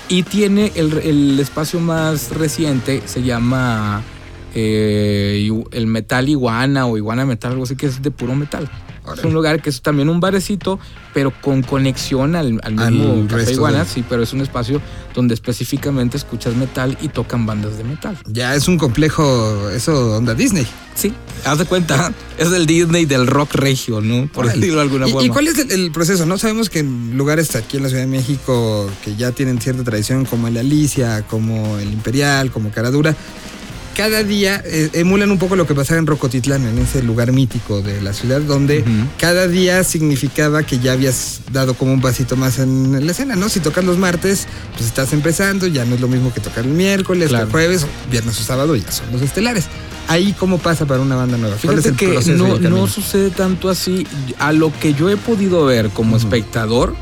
Y 0.08 0.22
tiene 0.22 0.70
el, 0.74 0.92
el 0.98 1.40
espacio 1.40 1.80
más 1.80 2.30
reciente, 2.30 3.02
se 3.06 3.22
llama 3.22 4.02
eh, 4.54 5.50
el 5.72 5.86
Metal 5.86 6.28
Iguana 6.28 6.86
o 6.86 6.96
Iguana 6.96 7.26
Metal, 7.26 7.52
algo 7.52 7.64
así 7.64 7.74
que 7.74 7.86
es 7.86 8.02
de 8.02 8.10
puro 8.10 8.34
metal. 8.34 8.70
Es 9.16 9.24
un 9.24 9.34
lugar 9.34 9.60
que 9.60 9.70
es 9.70 9.82
también 9.82 10.08
un 10.08 10.20
barecito, 10.20 10.78
pero 11.12 11.32
con 11.42 11.62
conexión 11.62 12.36
al, 12.36 12.60
al 12.62 12.74
mismo 12.74 13.12
Al 13.12 13.22
Café 13.26 13.36
resto 13.36 13.52
Iguana, 13.52 13.78
de- 13.80 13.90
sí, 13.90 14.04
pero 14.08 14.22
es 14.22 14.32
un 14.32 14.40
espacio 14.40 14.80
donde 15.14 15.34
específicamente 15.34 16.16
escuchas 16.16 16.54
metal 16.56 16.96
y 17.00 17.08
tocan 17.08 17.46
bandas 17.46 17.76
de 17.78 17.84
metal. 17.84 18.16
Ya 18.26 18.54
es 18.54 18.66
un 18.68 18.78
complejo, 18.78 19.68
eso 19.70 20.16
onda 20.16 20.34
Disney. 20.34 20.66
Sí, 20.94 21.12
haz 21.44 21.58
de 21.58 21.64
cuenta, 21.64 22.12
es 22.38 22.52
el 22.52 22.66
Disney 22.66 23.04
del 23.04 23.26
rock 23.26 23.54
regio, 23.54 24.00
¿no? 24.00 24.28
Por 24.28 24.46
decirlo 24.46 24.76
de 24.76 24.80
alguna 24.82 25.08
¿Y, 25.08 25.12
forma. 25.12 25.26
y 25.26 25.28
cuál 25.28 25.48
es 25.48 25.58
el, 25.58 25.70
el 25.72 25.90
proceso? 25.90 26.24
No 26.24 26.38
sabemos 26.38 26.70
que 26.70 26.78
en 26.80 27.16
lugares 27.18 27.56
aquí 27.56 27.76
en 27.78 27.82
la 27.82 27.88
Ciudad 27.88 28.04
de 28.04 28.08
México 28.10 28.88
que 29.04 29.16
ya 29.16 29.32
tienen 29.32 29.60
cierta 29.60 29.82
tradición, 29.82 30.24
como 30.24 30.46
el 30.48 30.56
Alicia, 30.56 31.22
como 31.28 31.78
el 31.78 31.92
Imperial, 31.92 32.52
como 32.52 32.70
Caradura, 32.70 33.16
cada 33.94 34.22
día 34.22 34.60
eh, 34.64 34.90
emulan 34.94 35.30
un 35.30 35.38
poco 35.38 35.56
lo 35.56 35.66
que 35.66 35.74
pasaba 35.74 35.98
en 35.98 36.06
Rocotitlán, 36.06 36.66
en 36.66 36.78
ese 36.78 37.02
lugar 37.02 37.32
mítico 37.32 37.80
de 37.80 38.00
la 38.02 38.12
ciudad, 38.12 38.40
donde 38.40 38.84
cada 39.18 39.46
día 39.48 39.84
significaba 39.84 40.62
que 40.64 40.78
ya 40.78 40.92
habías 40.92 41.40
dado 41.52 41.74
como 41.74 41.92
un 41.92 42.00
pasito 42.00 42.36
más 42.36 42.58
en 42.58 43.06
la 43.06 43.12
escena, 43.12 43.36
¿no? 43.36 43.48
Si 43.48 43.60
tocas 43.60 43.84
los 43.84 43.96
martes, 43.98 44.46
pues 44.72 44.86
estás 44.86 45.12
empezando, 45.12 45.66
ya 45.66 45.84
no 45.84 45.94
es 45.94 46.00
lo 46.00 46.08
mismo 46.08 46.32
que 46.34 46.40
tocar 46.40 46.64
el 46.64 46.72
miércoles, 46.72 47.28
Claro. 47.28 47.46
el 47.46 47.50
jueves, 47.50 47.86
viernes 48.10 48.38
o 48.40 48.42
sábado, 48.42 48.76
ya 48.76 48.90
son 48.90 49.10
los 49.12 49.22
estelares. 49.22 49.66
Ahí, 50.08 50.34
¿cómo 50.38 50.58
pasa 50.58 50.84
para 50.84 51.00
una 51.00 51.16
banda 51.16 51.38
nueva? 51.38 51.56
¿Cuál 51.64 51.78
es 51.78 51.84
Fíjate 51.84 52.24
que 52.24 52.32
no, 52.34 52.58
no 52.58 52.86
sucede 52.88 53.30
tanto 53.30 53.70
así. 53.70 54.06
A 54.38 54.52
lo 54.52 54.70
que 54.78 54.92
yo 54.92 55.08
he 55.08 55.16
podido 55.16 55.64
ver 55.64 55.88
como 55.88 56.16
espectador 56.18 56.94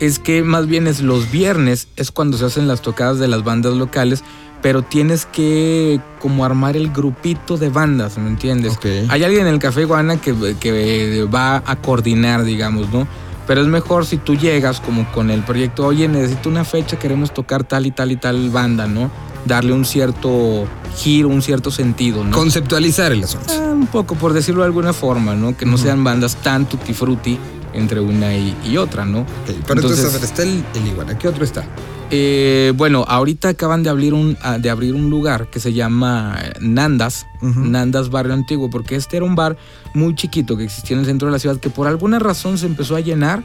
es 0.00 0.18
que 0.18 0.42
más 0.42 0.66
bien 0.66 0.86
es 0.86 1.00
los 1.00 1.30
viernes 1.30 1.88
es 1.96 2.10
cuando 2.10 2.38
se 2.38 2.44
hacen 2.46 2.68
las 2.68 2.80
tocadas 2.80 3.18
de 3.18 3.28
las 3.28 3.44
bandas 3.44 3.74
locales, 3.74 4.22
pero 4.62 4.82
tienes 4.82 5.26
que 5.26 6.00
como 6.20 6.44
armar 6.44 6.76
el 6.76 6.90
grupito 6.90 7.56
de 7.56 7.68
bandas, 7.68 8.18
¿me 8.18 8.28
entiendes? 8.28 8.78
Hay 9.08 9.22
alguien 9.22 9.46
en 9.46 9.54
el 9.54 9.58
Café 9.58 9.82
Iguana 9.82 10.16
que, 10.16 10.34
que 10.58 11.24
va 11.32 11.62
a 11.64 11.76
coordinar, 11.76 12.44
digamos, 12.44 12.90
¿no? 12.92 13.06
Pero 13.46 13.62
es 13.62 13.66
mejor 13.66 14.04
si 14.04 14.18
tú 14.18 14.34
llegas 14.34 14.80
como 14.80 15.10
con 15.12 15.30
el 15.30 15.42
proyecto, 15.42 15.86
oye, 15.86 16.06
necesito 16.08 16.48
una 16.48 16.64
fecha, 16.64 16.98
queremos 16.98 17.32
tocar 17.32 17.64
tal 17.64 17.86
y 17.86 17.90
tal 17.92 18.12
y 18.12 18.16
tal 18.16 18.50
banda, 18.50 18.86
¿no? 18.86 19.10
Darle 19.46 19.72
un 19.72 19.86
cierto 19.86 20.66
giro, 20.96 21.28
un 21.28 21.40
cierto 21.40 21.70
sentido, 21.70 22.24
¿no? 22.24 22.36
Conceptualizar 22.36 23.12
el 23.12 23.24
asunto. 23.24 23.46
Ah, 23.50 23.70
un 23.72 23.86
poco, 23.86 24.16
por 24.16 24.34
decirlo 24.34 24.62
de 24.62 24.66
alguna 24.66 24.92
forma, 24.92 25.34
¿no? 25.34 25.56
Que 25.56 25.64
no 25.64 25.78
sean 25.78 26.04
bandas 26.04 26.36
tan 26.36 26.68
tutti 26.68 26.92
frutti 26.92 27.38
entre 27.72 28.00
una 28.00 28.34
y, 28.34 28.54
y 28.66 28.76
otra, 28.76 29.06
¿no? 29.06 29.20
Ok, 29.20 29.26
Pero 29.66 29.80
entonces, 29.80 30.04
a 30.04 30.12
ver, 30.12 30.24
está 30.24 30.42
el, 30.42 30.64
el 30.74 30.86
iguana. 30.86 31.16
¿Qué 31.16 31.28
otro 31.28 31.44
está? 31.44 31.64
Eh, 32.10 32.72
bueno, 32.74 33.04
ahorita 33.06 33.50
acaban 33.50 33.82
de 33.82 33.90
abrir 33.90 34.14
un, 34.14 34.38
ah, 34.40 34.58
de 34.58 34.70
abrir 34.70 34.94
un 34.94 35.10
lugar 35.10 35.48
que 35.50 35.60
se 35.60 35.72
llama 35.72 36.38
eh, 36.42 36.52
Nandas. 36.60 37.26
Nandas 37.40 38.10
Barrio 38.10 38.34
Antiguo, 38.34 38.70
porque 38.70 38.96
este 38.96 39.18
era 39.18 39.26
un 39.26 39.36
bar 39.36 39.56
muy 39.94 40.14
chiquito 40.14 40.56
que 40.56 40.64
existía 40.64 40.94
en 40.96 41.00
el 41.00 41.06
centro 41.06 41.28
de 41.28 41.32
la 41.32 41.38
ciudad 41.38 41.58
que 41.58 41.70
por 41.70 41.86
alguna 41.86 42.18
razón 42.18 42.58
se 42.58 42.66
empezó 42.66 42.96
a 42.96 43.00
llenar. 43.00 43.42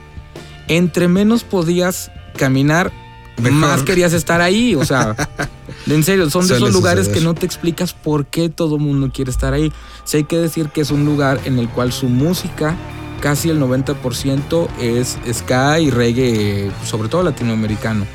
Entre 0.67 1.07
menos 1.09 1.43
podías 1.43 2.09
caminar, 2.37 2.91
Mejor. 3.37 3.59
más 3.59 3.83
querías 3.83 4.13
estar 4.13 4.39
ahí. 4.39 4.75
O 4.75 4.85
sea, 4.85 5.15
en 5.87 6.03
serio, 6.03 6.29
son 6.29 6.47
de 6.47 6.55
esos 6.55 6.71
lugares 6.71 7.05
suceder. 7.05 7.19
que 7.19 7.25
no 7.25 7.33
te 7.33 7.45
explicas 7.45 7.93
por 7.93 8.25
qué 8.27 8.47
todo 8.47 8.77
mundo 8.77 9.11
quiere 9.13 9.29
estar 9.29 9.53
ahí. 9.53 9.73
Sí 10.05 10.17
hay 10.17 10.23
que 10.23 10.37
decir 10.37 10.69
que 10.69 10.81
es 10.81 10.89
un 10.89 11.05
lugar 11.05 11.41
en 11.43 11.59
el 11.59 11.67
cual 11.67 11.91
su 11.91 12.07
música, 12.07 12.75
casi 13.21 13.49
el 13.49 13.59
90% 13.59 14.69
es 14.79 15.17
ska 15.31 15.81
y 15.81 15.89
reggae, 15.89 16.71
sobre 16.85 17.09
todo 17.09 17.23
latinoamericano. 17.23 18.05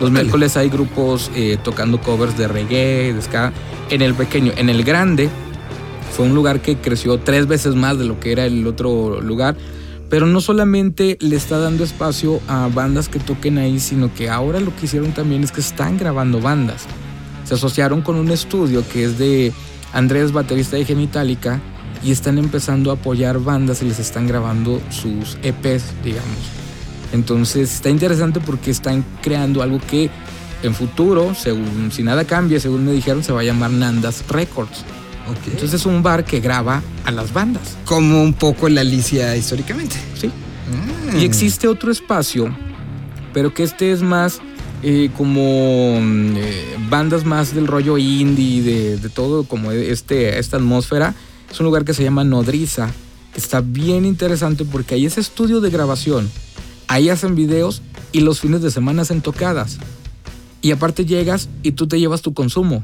Los 0.00 0.10
miércoles 0.10 0.56
hay 0.56 0.70
grupos 0.70 1.30
eh, 1.34 1.58
tocando 1.62 2.00
covers 2.00 2.36
de 2.38 2.48
reggae, 2.48 3.12
de 3.12 3.20
ska. 3.20 3.52
En 3.90 4.00
el 4.00 4.14
pequeño, 4.14 4.52
en 4.56 4.70
el 4.70 4.82
grande, 4.82 5.28
fue 6.12 6.24
un 6.24 6.34
lugar 6.34 6.60
que 6.62 6.76
creció 6.78 7.18
tres 7.18 7.46
veces 7.46 7.74
más 7.74 7.98
de 7.98 8.06
lo 8.06 8.18
que 8.18 8.32
era 8.32 8.46
el 8.46 8.66
otro 8.66 9.20
lugar. 9.20 9.56
Pero 10.08 10.26
no 10.26 10.40
solamente 10.40 11.18
le 11.20 11.36
está 11.36 11.58
dando 11.58 11.84
espacio 11.84 12.40
a 12.48 12.68
bandas 12.72 13.08
que 13.08 13.18
toquen 13.18 13.58
ahí, 13.58 13.78
sino 13.78 14.12
que 14.14 14.30
ahora 14.30 14.58
lo 14.58 14.74
que 14.74 14.86
hicieron 14.86 15.12
también 15.12 15.44
es 15.44 15.52
que 15.52 15.60
están 15.60 15.98
grabando 15.98 16.40
bandas. 16.40 16.86
Se 17.44 17.54
asociaron 17.54 18.00
con 18.00 18.16
un 18.16 18.30
estudio 18.30 18.82
que 18.92 19.04
es 19.04 19.18
de 19.18 19.52
Andrés, 19.92 20.32
baterista 20.32 20.76
de 20.76 20.84
Genitalica, 20.84 21.60
y 22.02 22.10
están 22.10 22.38
empezando 22.38 22.90
a 22.90 22.94
apoyar 22.94 23.38
bandas 23.38 23.82
y 23.82 23.84
les 23.84 23.98
están 23.98 24.26
grabando 24.26 24.80
sus 24.90 25.36
EPs, 25.42 25.84
digamos. 26.02 26.59
Entonces 27.12 27.74
está 27.74 27.90
interesante 27.90 28.40
porque 28.40 28.70
están 28.70 29.04
creando 29.22 29.62
algo 29.62 29.80
que 29.80 30.10
en 30.62 30.74
futuro, 30.74 31.34
según 31.34 31.90
si 31.92 32.02
nada 32.02 32.24
cambia, 32.24 32.60
según 32.60 32.84
me 32.84 32.92
dijeron, 32.92 33.24
se 33.24 33.32
va 33.32 33.40
a 33.40 33.44
llamar 33.44 33.70
Nandas 33.70 34.24
Records. 34.28 34.84
Ok. 35.28 35.46
Entonces 35.46 35.80
es 35.80 35.86
un 35.86 36.02
bar 36.02 36.24
que 36.24 36.40
graba 36.40 36.82
a 37.04 37.10
las 37.10 37.32
bandas. 37.32 37.76
como 37.84 38.22
un 38.22 38.34
poco 38.34 38.68
la 38.68 38.82
Alicia 38.82 39.36
históricamente. 39.36 39.96
Sí. 40.18 40.28
Mm. 40.28 41.18
Y 41.18 41.24
existe 41.24 41.66
otro 41.66 41.90
espacio, 41.90 42.54
pero 43.32 43.52
que 43.52 43.62
este 43.62 43.92
es 43.92 44.02
más 44.02 44.40
eh, 44.82 45.10
como 45.16 46.00
mm, 46.00 46.36
eh, 46.36 46.76
bandas 46.88 47.24
más 47.24 47.54
del 47.54 47.66
rollo 47.66 47.98
indie, 47.98 48.62
de, 48.62 48.96
de 48.96 49.08
todo, 49.08 49.44
como 49.44 49.72
este, 49.72 50.38
esta 50.38 50.56
atmósfera. 50.56 51.14
Es 51.50 51.58
un 51.60 51.66
lugar 51.66 51.84
que 51.84 51.94
se 51.94 52.04
llama 52.04 52.22
Nodriza, 52.22 52.90
está 53.34 53.60
bien 53.60 54.04
interesante 54.04 54.64
porque 54.64 54.94
ahí 54.94 55.06
es 55.06 55.18
estudio 55.18 55.60
de 55.60 55.70
grabación. 55.70 56.30
Ahí 56.90 57.08
hacen 57.08 57.36
videos 57.36 57.82
y 58.10 58.18
los 58.20 58.40
fines 58.40 58.62
de 58.62 58.72
semana 58.72 59.02
hacen 59.02 59.20
tocadas. 59.20 59.78
Y 60.60 60.72
aparte 60.72 61.04
llegas 61.06 61.48
y 61.62 61.70
tú 61.70 61.86
te 61.86 62.00
llevas 62.00 62.20
tu 62.20 62.34
consumo. 62.34 62.82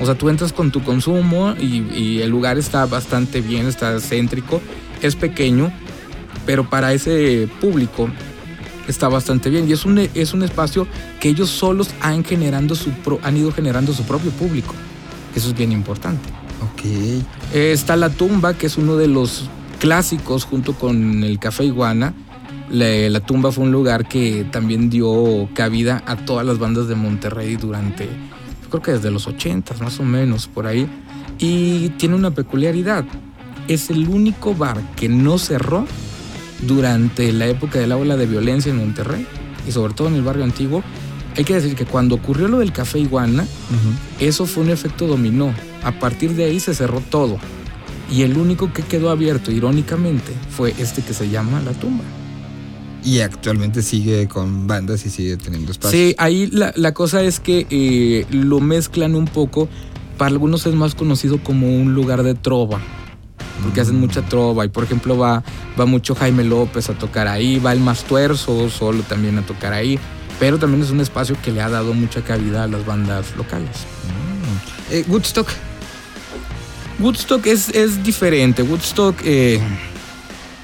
O 0.00 0.04
sea, 0.04 0.16
tú 0.18 0.28
entras 0.28 0.52
con 0.52 0.72
tu 0.72 0.82
consumo 0.82 1.54
y, 1.60 1.86
y 1.96 2.22
el 2.22 2.30
lugar 2.30 2.58
está 2.58 2.84
bastante 2.86 3.40
bien, 3.40 3.68
está 3.68 4.00
céntrico, 4.00 4.60
es 5.00 5.14
pequeño, 5.14 5.72
pero 6.44 6.68
para 6.68 6.92
ese 6.92 7.48
público 7.60 8.10
está 8.88 9.08
bastante 9.08 9.48
bien. 9.48 9.68
Y 9.68 9.72
es 9.74 9.84
un, 9.84 9.98
es 9.98 10.34
un 10.34 10.42
espacio 10.42 10.88
que 11.20 11.28
ellos 11.28 11.50
solos 11.50 11.90
han, 12.00 12.24
generando 12.24 12.74
su 12.74 12.90
pro- 12.90 13.20
han 13.22 13.36
ido 13.36 13.52
generando 13.52 13.92
su 13.92 14.02
propio 14.02 14.32
público. 14.32 14.74
Eso 15.36 15.50
es 15.50 15.56
bien 15.56 15.70
importante. 15.70 16.28
Ok. 16.72 16.84
Eh, 17.54 17.70
está 17.72 17.94
La 17.94 18.10
Tumba, 18.10 18.54
que 18.54 18.66
es 18.66 18.76
uno 18.76 18.96
de 18.96 19.06
los 19.06 19.48
clásicos 19.78 20.42
junto 20.44 20.74
con 20.74 21.22
el 21.22 21.38
Café 21.38 21.64
Iguana. 21.64 22.12
La, 22.70 23.08
La 23.10 23.20
Tumba 23.20 23.52
fue 23.52 23.64
un 23.64 23.72
lugar 23.72 24.08
que 24.08 24.46
también 24.50 24.90
dio 24.90 25.48
cabida 25.54 26.02
a 26.06 26.16
todas 26.16 26.46
las 26.46 26.58
bandas 26.58 26.88
de 26.88 26.94
Monterrey 26.94 27.56
durante, 27.56 28.04
yo 28.04 28.68
creo 28.70 28.82
que 28.82 28.92
desde 28.92 29.10
los 29.10 29.26
80 29.26 29.74
más 29.82 30.00
o 30.00 30.04
menos, 30.04 30.46
por 30.46 30.66
ahí. 30.66 30.88
Y 31.38 31.90
tiene 31.90 32.14
una 32.14 32.30
peculiaridad. 32.30 33.04
Es 33.68 33.90
el 33.90 34.08
único 34.08 34.54
bar 34.54 34.80
que 34.96 35.08
no 35.08 35.38
cerró 35.38 35.86
durante 36.62 37.32
la 37.32 37.46
época 37.46 37.78
de 37.78 37.86
la 37.86 37.96
ola 37.96 38.16
de 38.16 38.26
violencia 38.26 38.70
en 38.70 38.78
Monterrey 38.78 39.26
y 39.66 39.72
sobre 39.72 39.94
todo 39.94 40.08
en 40.08 40.14
el 40.14 40.22
barrio 40.22 40.44
antiguo. 40.44 40.82
Hay 41.36 41.44
que 41.44 41.54
decir 41.54 41.74
que 41.74 41.86
cuando 41.86 42.14
ocurrió 42.14 42.48
lo 42.48 42.58
del 42.58 42.72
Café 42.72 42.98
Iguana, 42.98 43.46
eso 44.20 44.46
fue 44.46 44.64
un 44.64 44.70
efecto 44.70 45.06
dominó. 45.06 45.54
A 45.82 45.92
partir 45.92 46.34
de 46.34 46.44
ahí 46.44 46.60
se 46.60 46.74
cerró 46.74 47.00
todo. 47.00 47.38
Y 48.10 48.22
el 48.22 48.36
único 48.36 48.72
que 48.72 48.82
quedó 48.82 49.10
abierto, 49.10 49.50
irónicamente, 49.50 50.32
fue 50.50 50.74
este 50.78 51.02
que 51.02 51.14
se 51.14 51.30
llama 51.30 51.62
La 51.62 51.72
Tumba. 51.72 52.04
Y 53.04 53.20
actualmente 53.20 53.82
sigue 53.82 54.28
con 54.28 54.66
bandas 54.66 55.04
y 55.06 55.10
sigue 55.10 55.36
teniendo 55.36 55.72
espacio. 55.72 55.98
Sí, 55.98 56.14
ahí 56.18 56.46
la, 56.48 56.72
la 56.76 56.94
cosa 56.94 57.22
es 57.22 57.40
que 57.40 57.66
eh, 57.70 58.26
lo 58.30 58.60
mezclan 58.60 59.14
un 59.14 59.26
poco. 59.26 59.68
Para 60.18 60.30
algunos 60.30 60.66
es 60.66 60.74
más 60.74 60.94
conocido 60.94 61.42
como 61.42 61.66
un 61.66 61.94
lugar 61.94 62.22
de 62.22 62.34
trova. 62.34 62.80
Porque 63.62 63.80
hacen 63.80 63.98
mucha 63.98 64.22
trova. 64.22 64.64
Y 64.64 64.68
por 64.68 64.84
ejemplo 64.84 65.18
va, 65.18 65.42
va 65.78 65.86
mucho 65.86 66.14
Jaime 66.14 66.44
López 66.44 66.90
a 66.90 66.94
tocar 66.94 67.26
ahí. 67.26 67.58
Va 67.58 67.72
el 67.72 67.80
Mastuerzo 67.80 68.70
solo 68.70 69.02
también 69.02 69.38
a 69.38 69.42
tocar 69.42 69.72
ahí. 69.72 69.98
Pero 70.38 70.58
también 70.58 70.82
es 70.82 70.90
un 70.90 71.00
espacio 71.00 71.36
que 71.42 71.52
le 71.52 71.60
ha 71.60 71.68
dado 71.68 71.94
mucha 71.94 72.22
cabida 72.22 72.64
a 72.64 72.66
las 72.68 72.84
bandas 72.86 73.36
locales. 73.36 73.70
Eh, 74.90 75.04
Woodstock. 75.08 75.48
Woodstock 77.00 77.46
es, 77.46 77.68
es 77.70 78.02
diferente. 78.04 78.62
Woodstock, 78.62 79.16
eh, 79.24 79.60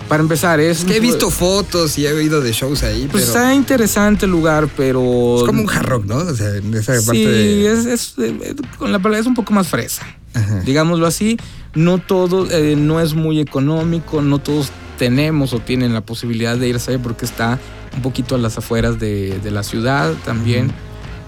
para 0.08 0.22
empezar, 0.22 0.58
es... 0.60 0.84
Que 0.84 0.96
he 0.96 1.00
visto 1.00 1.30
fotos 1.30 1.98
y 1.98 2.06
he 2.06 2.12
oído 2.12 2.40
de 2.40 2.52
shows 2.52 2.82
ahí, 2.82 3.08
Pues 3.10 3.24
pero 3.24 3.38
está 3.38 3.54
interesante 3.54 4.24
el 4.26 4.32
lugar, 4.32 4.68
pero... 4.76 5.36
es 5.38 5.44
como 5.44 5.62
un 5.62 5.70
hard 5.70 5.86
rock, 5.86 6.04
¿no? 6.06 6.16
O 6.16 6.34
sea, 6.34 6.56
en 6.56 6.72
esa 6.74 6.98
Sí, 6.98 7.06
parte 7.06 7.26
de... 7.28 7.72
es, 7.72 7.86
es, 7.86 8.14
eh, 8.18 8.54
con 8.78 8.90
la 8.90 8.98
palabra 8.98 9.20
es 9.20 9.26
un 9.26 9.34
poco 9.34 9.52
más 9.52 9.68
fresa. 9.68 10.06
Ajá. 10.34 10.60
Digámoslo 10.60 11.06
así, 11.06 11.36
no 11.74 11.98
todo, 11.98 12.50
eh, 12.50 12.74
no 12.76 13.00
es 13.00 13.14
muy 13.14 13.40
económico, 13.40 14.22
no 14.22 14.38
todos 14.38 14.70
tenemos 14.98 15.52
o 15.52 15.60
tienen 15.60 15.92
la 15.94 16.00
posibilidad 16.00 16.56
de 16.56 16.68
irse 16.68 16.92
ahí 16.92 16.98
porque 16.98 17.24
está 17.24 17.58
un 17.94 18.02
poquito 18.02 18.34
a 18.34 18.38
las 18.38 18.58
afueras 18.58 18.98
de, 18.98 19.38
de 19.38 19.50
la 19.50 19.62
ciudad 19.62 20.12
también. 20.24 20.72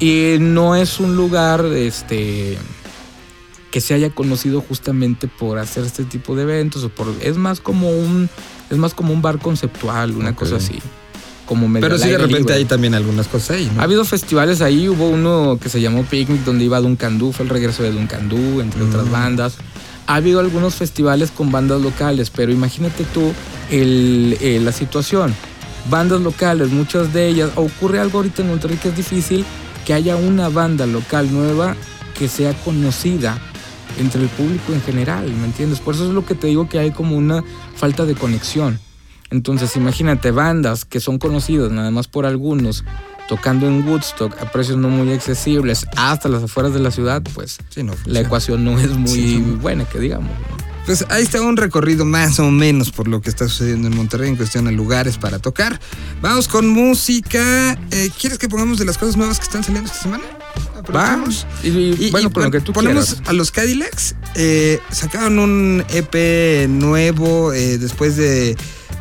Y 0.01 0.37
no 0.41 0.77
es 0.77 0.99
un 0.99 1.15
lugar 1.17 1.65
este, 1.67 2.57
que 3.71 3.81
se 3.81 3.95
haya 3.95 4.11
conocido 4.11 4.61
justamente 4.61 5.29
por 5.29 5.59
hacer 5.59 5.85
este 5.85 6.05
tipo 6.05 6.35
de 6.35 6.43
eventos 6.43 6.83
o 6.85 6.89
por 6.89 7.09
es 7.23 7.37
más 7.37 7.61
como 7.61 7.91
un 7.91 8.29
es 8.71 8.79
más 8.79 8.95
como 8.95 9.13
un 9.13 9.21
bar 9.23 9.39
conceptual, 9.39 10.13
una 10.13 10.35
cosa 10.35 10.57
así. 10.57 10.79
Como 11.47 11.67
medio 11.67 11.87
Pero 11.89 11.99
sí, 11.99 12.09
de 12.09 12.17
repente 12.19 12.39
libre. 12.39 12.55
hay 12.55 12.65
también 12.65 12.95
algunas 12.95 13.27
cosas 13.27 13.57
ahí, 13.57 13.71
¿no? 13.75 13.81
Ha 13.81 13.85
habido 13.85 14.05
festivales 14.05 14.61
ahí, 14.61 14.89
hubo 14.89 15.09
uno 15.09 15.59
que 15.61 15.69
se 15.69 15.81
llamó 15.81 16.05
Picnic 16.05 16.45
donde 16.45 16.65
iba 16.65 16.81
Duncan 16.81 17.19
Du, 17.19 17.33
fue 17.33 17.45
el 17.45 17.51
regreso 17.51 17.83
de 17.83 17.91
Duncan 17.91 18.29
Du, 18.29 18.61
entre 18.61 18.83
otras 18.85 19.07
Mm. 19.07 19.11
bandas. 19.13 19.57
Ha 20.07 20.15
habido 20.17 20.39
algunos 20.41 20.75
festivales 20.77 21.31
con 21.33 21.51
bandas 21.51 21.81
locales, 21.81 22.31
pero 22.31 22.53
imagínate 22.53 23.05
tú 23.13 23.33
el- 23.71 24.65
la 24.65 24.73
situación. 24.73 25.35
Bandas 25.89 26.21
locales, 26.21 26.69
muchas 26.71 27.13
de 27.13 27.29
ellas, 27.29 27.51
ocurre 27.57 27.99
algo 27.99 28.19
ahorita 28.19 28.43
en 28.43 28.49
Monterrey 28.49 28.77
que 28.81 28.91
es 28.91 28.97
difícil 28.97 29.45
que 29.85 29.95
haya 29.95 30.15
una 30.17 30.49
banda 30.49 30.87
local 30.87 31.33
nueva 31.33 31.75
que 32.19 32.29
sea 32.29 32.53
conocida 32.65 33.39
entre 33.99 34.23
el 34.23 34.29
público 34.29 34.73
en 34.73 34.81
general, 34.83 35.31
¿me 35.33 35.47
entiendes? 35.47 35.81
Por 35.81 35.95
eso 35.95 36.07
es 36.07 36.13
lo 36.13 36.25
que 36.25 36.35
te 36.35 36.47
digo 36.47 36.69
que 36.69 36.79
hay 36.79 36.91
como 36.91 37.17
una 37.17 37.43
falta 37.77 38.05
de 38.05 38.15
conexión. 38.15 38.79
Entonces 39.31 39.77
imagínate 39.77 40.31
bandas 40.33 40.85
que 40.85 40.99
son 41.01 41.19
conocidas 41.19 41.71
nada 41.71 41.91
más 41.91 42.09
por 42.09 42.27
algunos 42.27 42.85
tocando 43.29 43.69
en 43.69 43.87
Woodstock 43.87 44.37
a 44.43 44.51
precios 44.51 44.77
no 44.77 44.89
muy 44.89 45.13
accesibles 45.13 45.87
hasta 45.97 46.29
las 46.29 46.43
afueras 46.43 46.75
de 46.75 46.81
la 46.81 46.91
ciudad, 46.91 47.23
pues 47.35 47.59
Sí, 47.69 47.85
no 47.85 47.95
la 48.07 48.21
ecuación 48.21 48.65
no 48.65 48.79
es 48.81 48.91
muy 48.91 49.09
Sí. 49.13 49.39
buena, 49.61 49.85
que 49.85 50.01
digamos. 50.01 50.29
¿no? 50.31 50.57
Pues 50.85 51.05
ahí 51.11 51.23
está 51.23 51.41
un 51.41 51.57
recorrido 51.57 52.05
más 52.05 52.41
o 52.41 52.51
menos 52.51 52.91
por 52.91 53.07
lo 53.07 53.21
que 53.21 53.31
está 53.31 53.47
sucediendo 53.47 53.87
en 53.87 53.97
Monterrey 53.97 54.29
en 54.31 54.37
cuestión 54.37 54.65
de 54.65 54.73
lugares 54.73 55.17
para 55.19 55.39
tocar. 55.39 55.79
Vamos 56.21 56.49
con 56.49 56.69
música. 56.69 57.79
Eh, 57.93 58.11
¿Quieres 58.19 58.39
que 58.39 58.49
pongamos 58.49 58.79
de 58.79 58.85
las 58.87 58.99
cosas 58.99 59.17
nuevas 59.17 59.39
que 59.39 59.45
están 59.45 59.63
saliendo 59.63 59.89
esta 59.93 60.03
semana? 60.03 60.25
Aprovechamos. 60.79 61.47
Y, 61.63 61.69
y, 61.69 62.07
Y, 62.07 62.11
bueno, 62.11 62.29
y 62.29 62.33
con 62.33 62.43
lo 62.43 62.51
pon- 62.51 62.53
que 62.53 62.61
tú 62.61 62.73
ponemos 62.73 63.07
quieras. 63.07 63.29
a 63.29 63.33
los 63.33 63.51
Cadillacs. 63.51 64.15
eh, 64.35 64.81
sacaron 64.91 65.39
un 65.39 65.85
EP 65.91 66.67
nuevo 66.69 67.53
eh, 67.53 67.79
después 67.79 68.17
de 68.17 68.57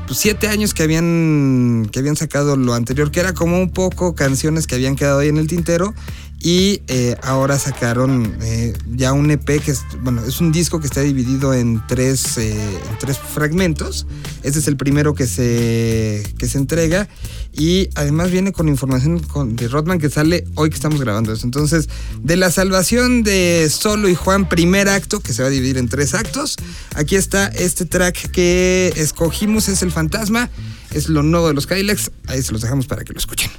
pues, 0.07 0.19
siete 0.19 0.47
años 0.47 0.73
que 0.73 0.83
habían, 0.83 1.87
que 1.91 1.99
habían 1.99 2.15
sacado 2.15 2.55
lo 2.57 2.73
anterior, 2.73 3.11
que 3.11 3.19
era 3.21 3.33
como 3.33 3.59
un 3.61 3.71
poco 3.71 4.13
canciones 4.15 4.67
que 4.67 4.75
habían 4.75 4.95
quedado 4.95 5.19
ahí 5.19 5.29
en 5.29 5.37
el 5.37 5.47
tintero. 5.47 5.93
Y 6.41 6.81
eh, 6.87 7.17
ahora 7.21 7.59
sacaron 7.59 8.37
eh, 8.41 8.73
ya 8.95 9.11
un 9.11 9.29
EP 9.29 9.45
que 9.61 9.71
es, 9.71 9.81
bueno, 10.01 10.23
es 10.25 10.39
un 10.39 10.53
disco 10.53 10.79
que 10.79 10.87
está 10.87 11.01
dividido 11.01 11.53
en 11.53 11.81
tres, 11.87 12.37
eh, 12.37 12.55
tres 12.99 13.17
fragmentos. 13.17 14.07
Este 14.41 14.59
es 14.59 14.67
el 14.69 14.77
primero 14.77 15.13
que 15.13 15.27
se, 15.27 16.23
que 16.37 16.47
se 16.47 16.57
entrega. 16.57 17.09
Y 17.51 17.89
además 17.95 18.31
viene 18.31 18.53
con 18.53 18.69
información 18.69 19.19
con- 19.19 19.57
de 19.57 19.67
Rodman 19.67 19.99
que 19.99 20.09
sale 20.09 20.45
hoy 20.55 20.69
que 20.69 20.75
estamos 20.75 21.01
grabando 21.01 21.33
esto. 21.33 21.45
Entonces, 21.45 21.89
de 22.21 22.37
la 22.37 22.51
salvación 22.51 23.23
de 23.23 23.69
Solo 23.69 24.07
y 24.07 24.15
Juan, 24.15 24.47
primer 24.47 24.87
acto, 24.87 25.19
que 25.19 25.33
se 25.33 25.41
va 25.41 25.49
a 25.49 25.51
dividir 25.51 25.77
en 25.77 25.89
tres 25.89 26.13
actos. 26.13 26.55
Aquí 26.95 27.17
está 27.17 27.47
este 27.47 27.85
track 27.85 28.31
que 28.31 28.93
escogimos, 28.95 29.67
es 29.67 29.81
El 29.81 29.91
Fantasma. 29.91 30.49
Es 30.93 31.09
lo 31.09 31.21
nuevo 31.21 31.49
de 31.49 31.53
los 31.53 31.67
Kylex. 31.67 32.11
Ahí 32.27 32.41
se 32.41 32.53
los 32.53 32.61
dejamos 32.61 32.87
para 32.87 33.03
que 33.03 33.11
lo 33.11 33.19
escuchen. 33.19 33.51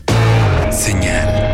Señal. 0.72 1.49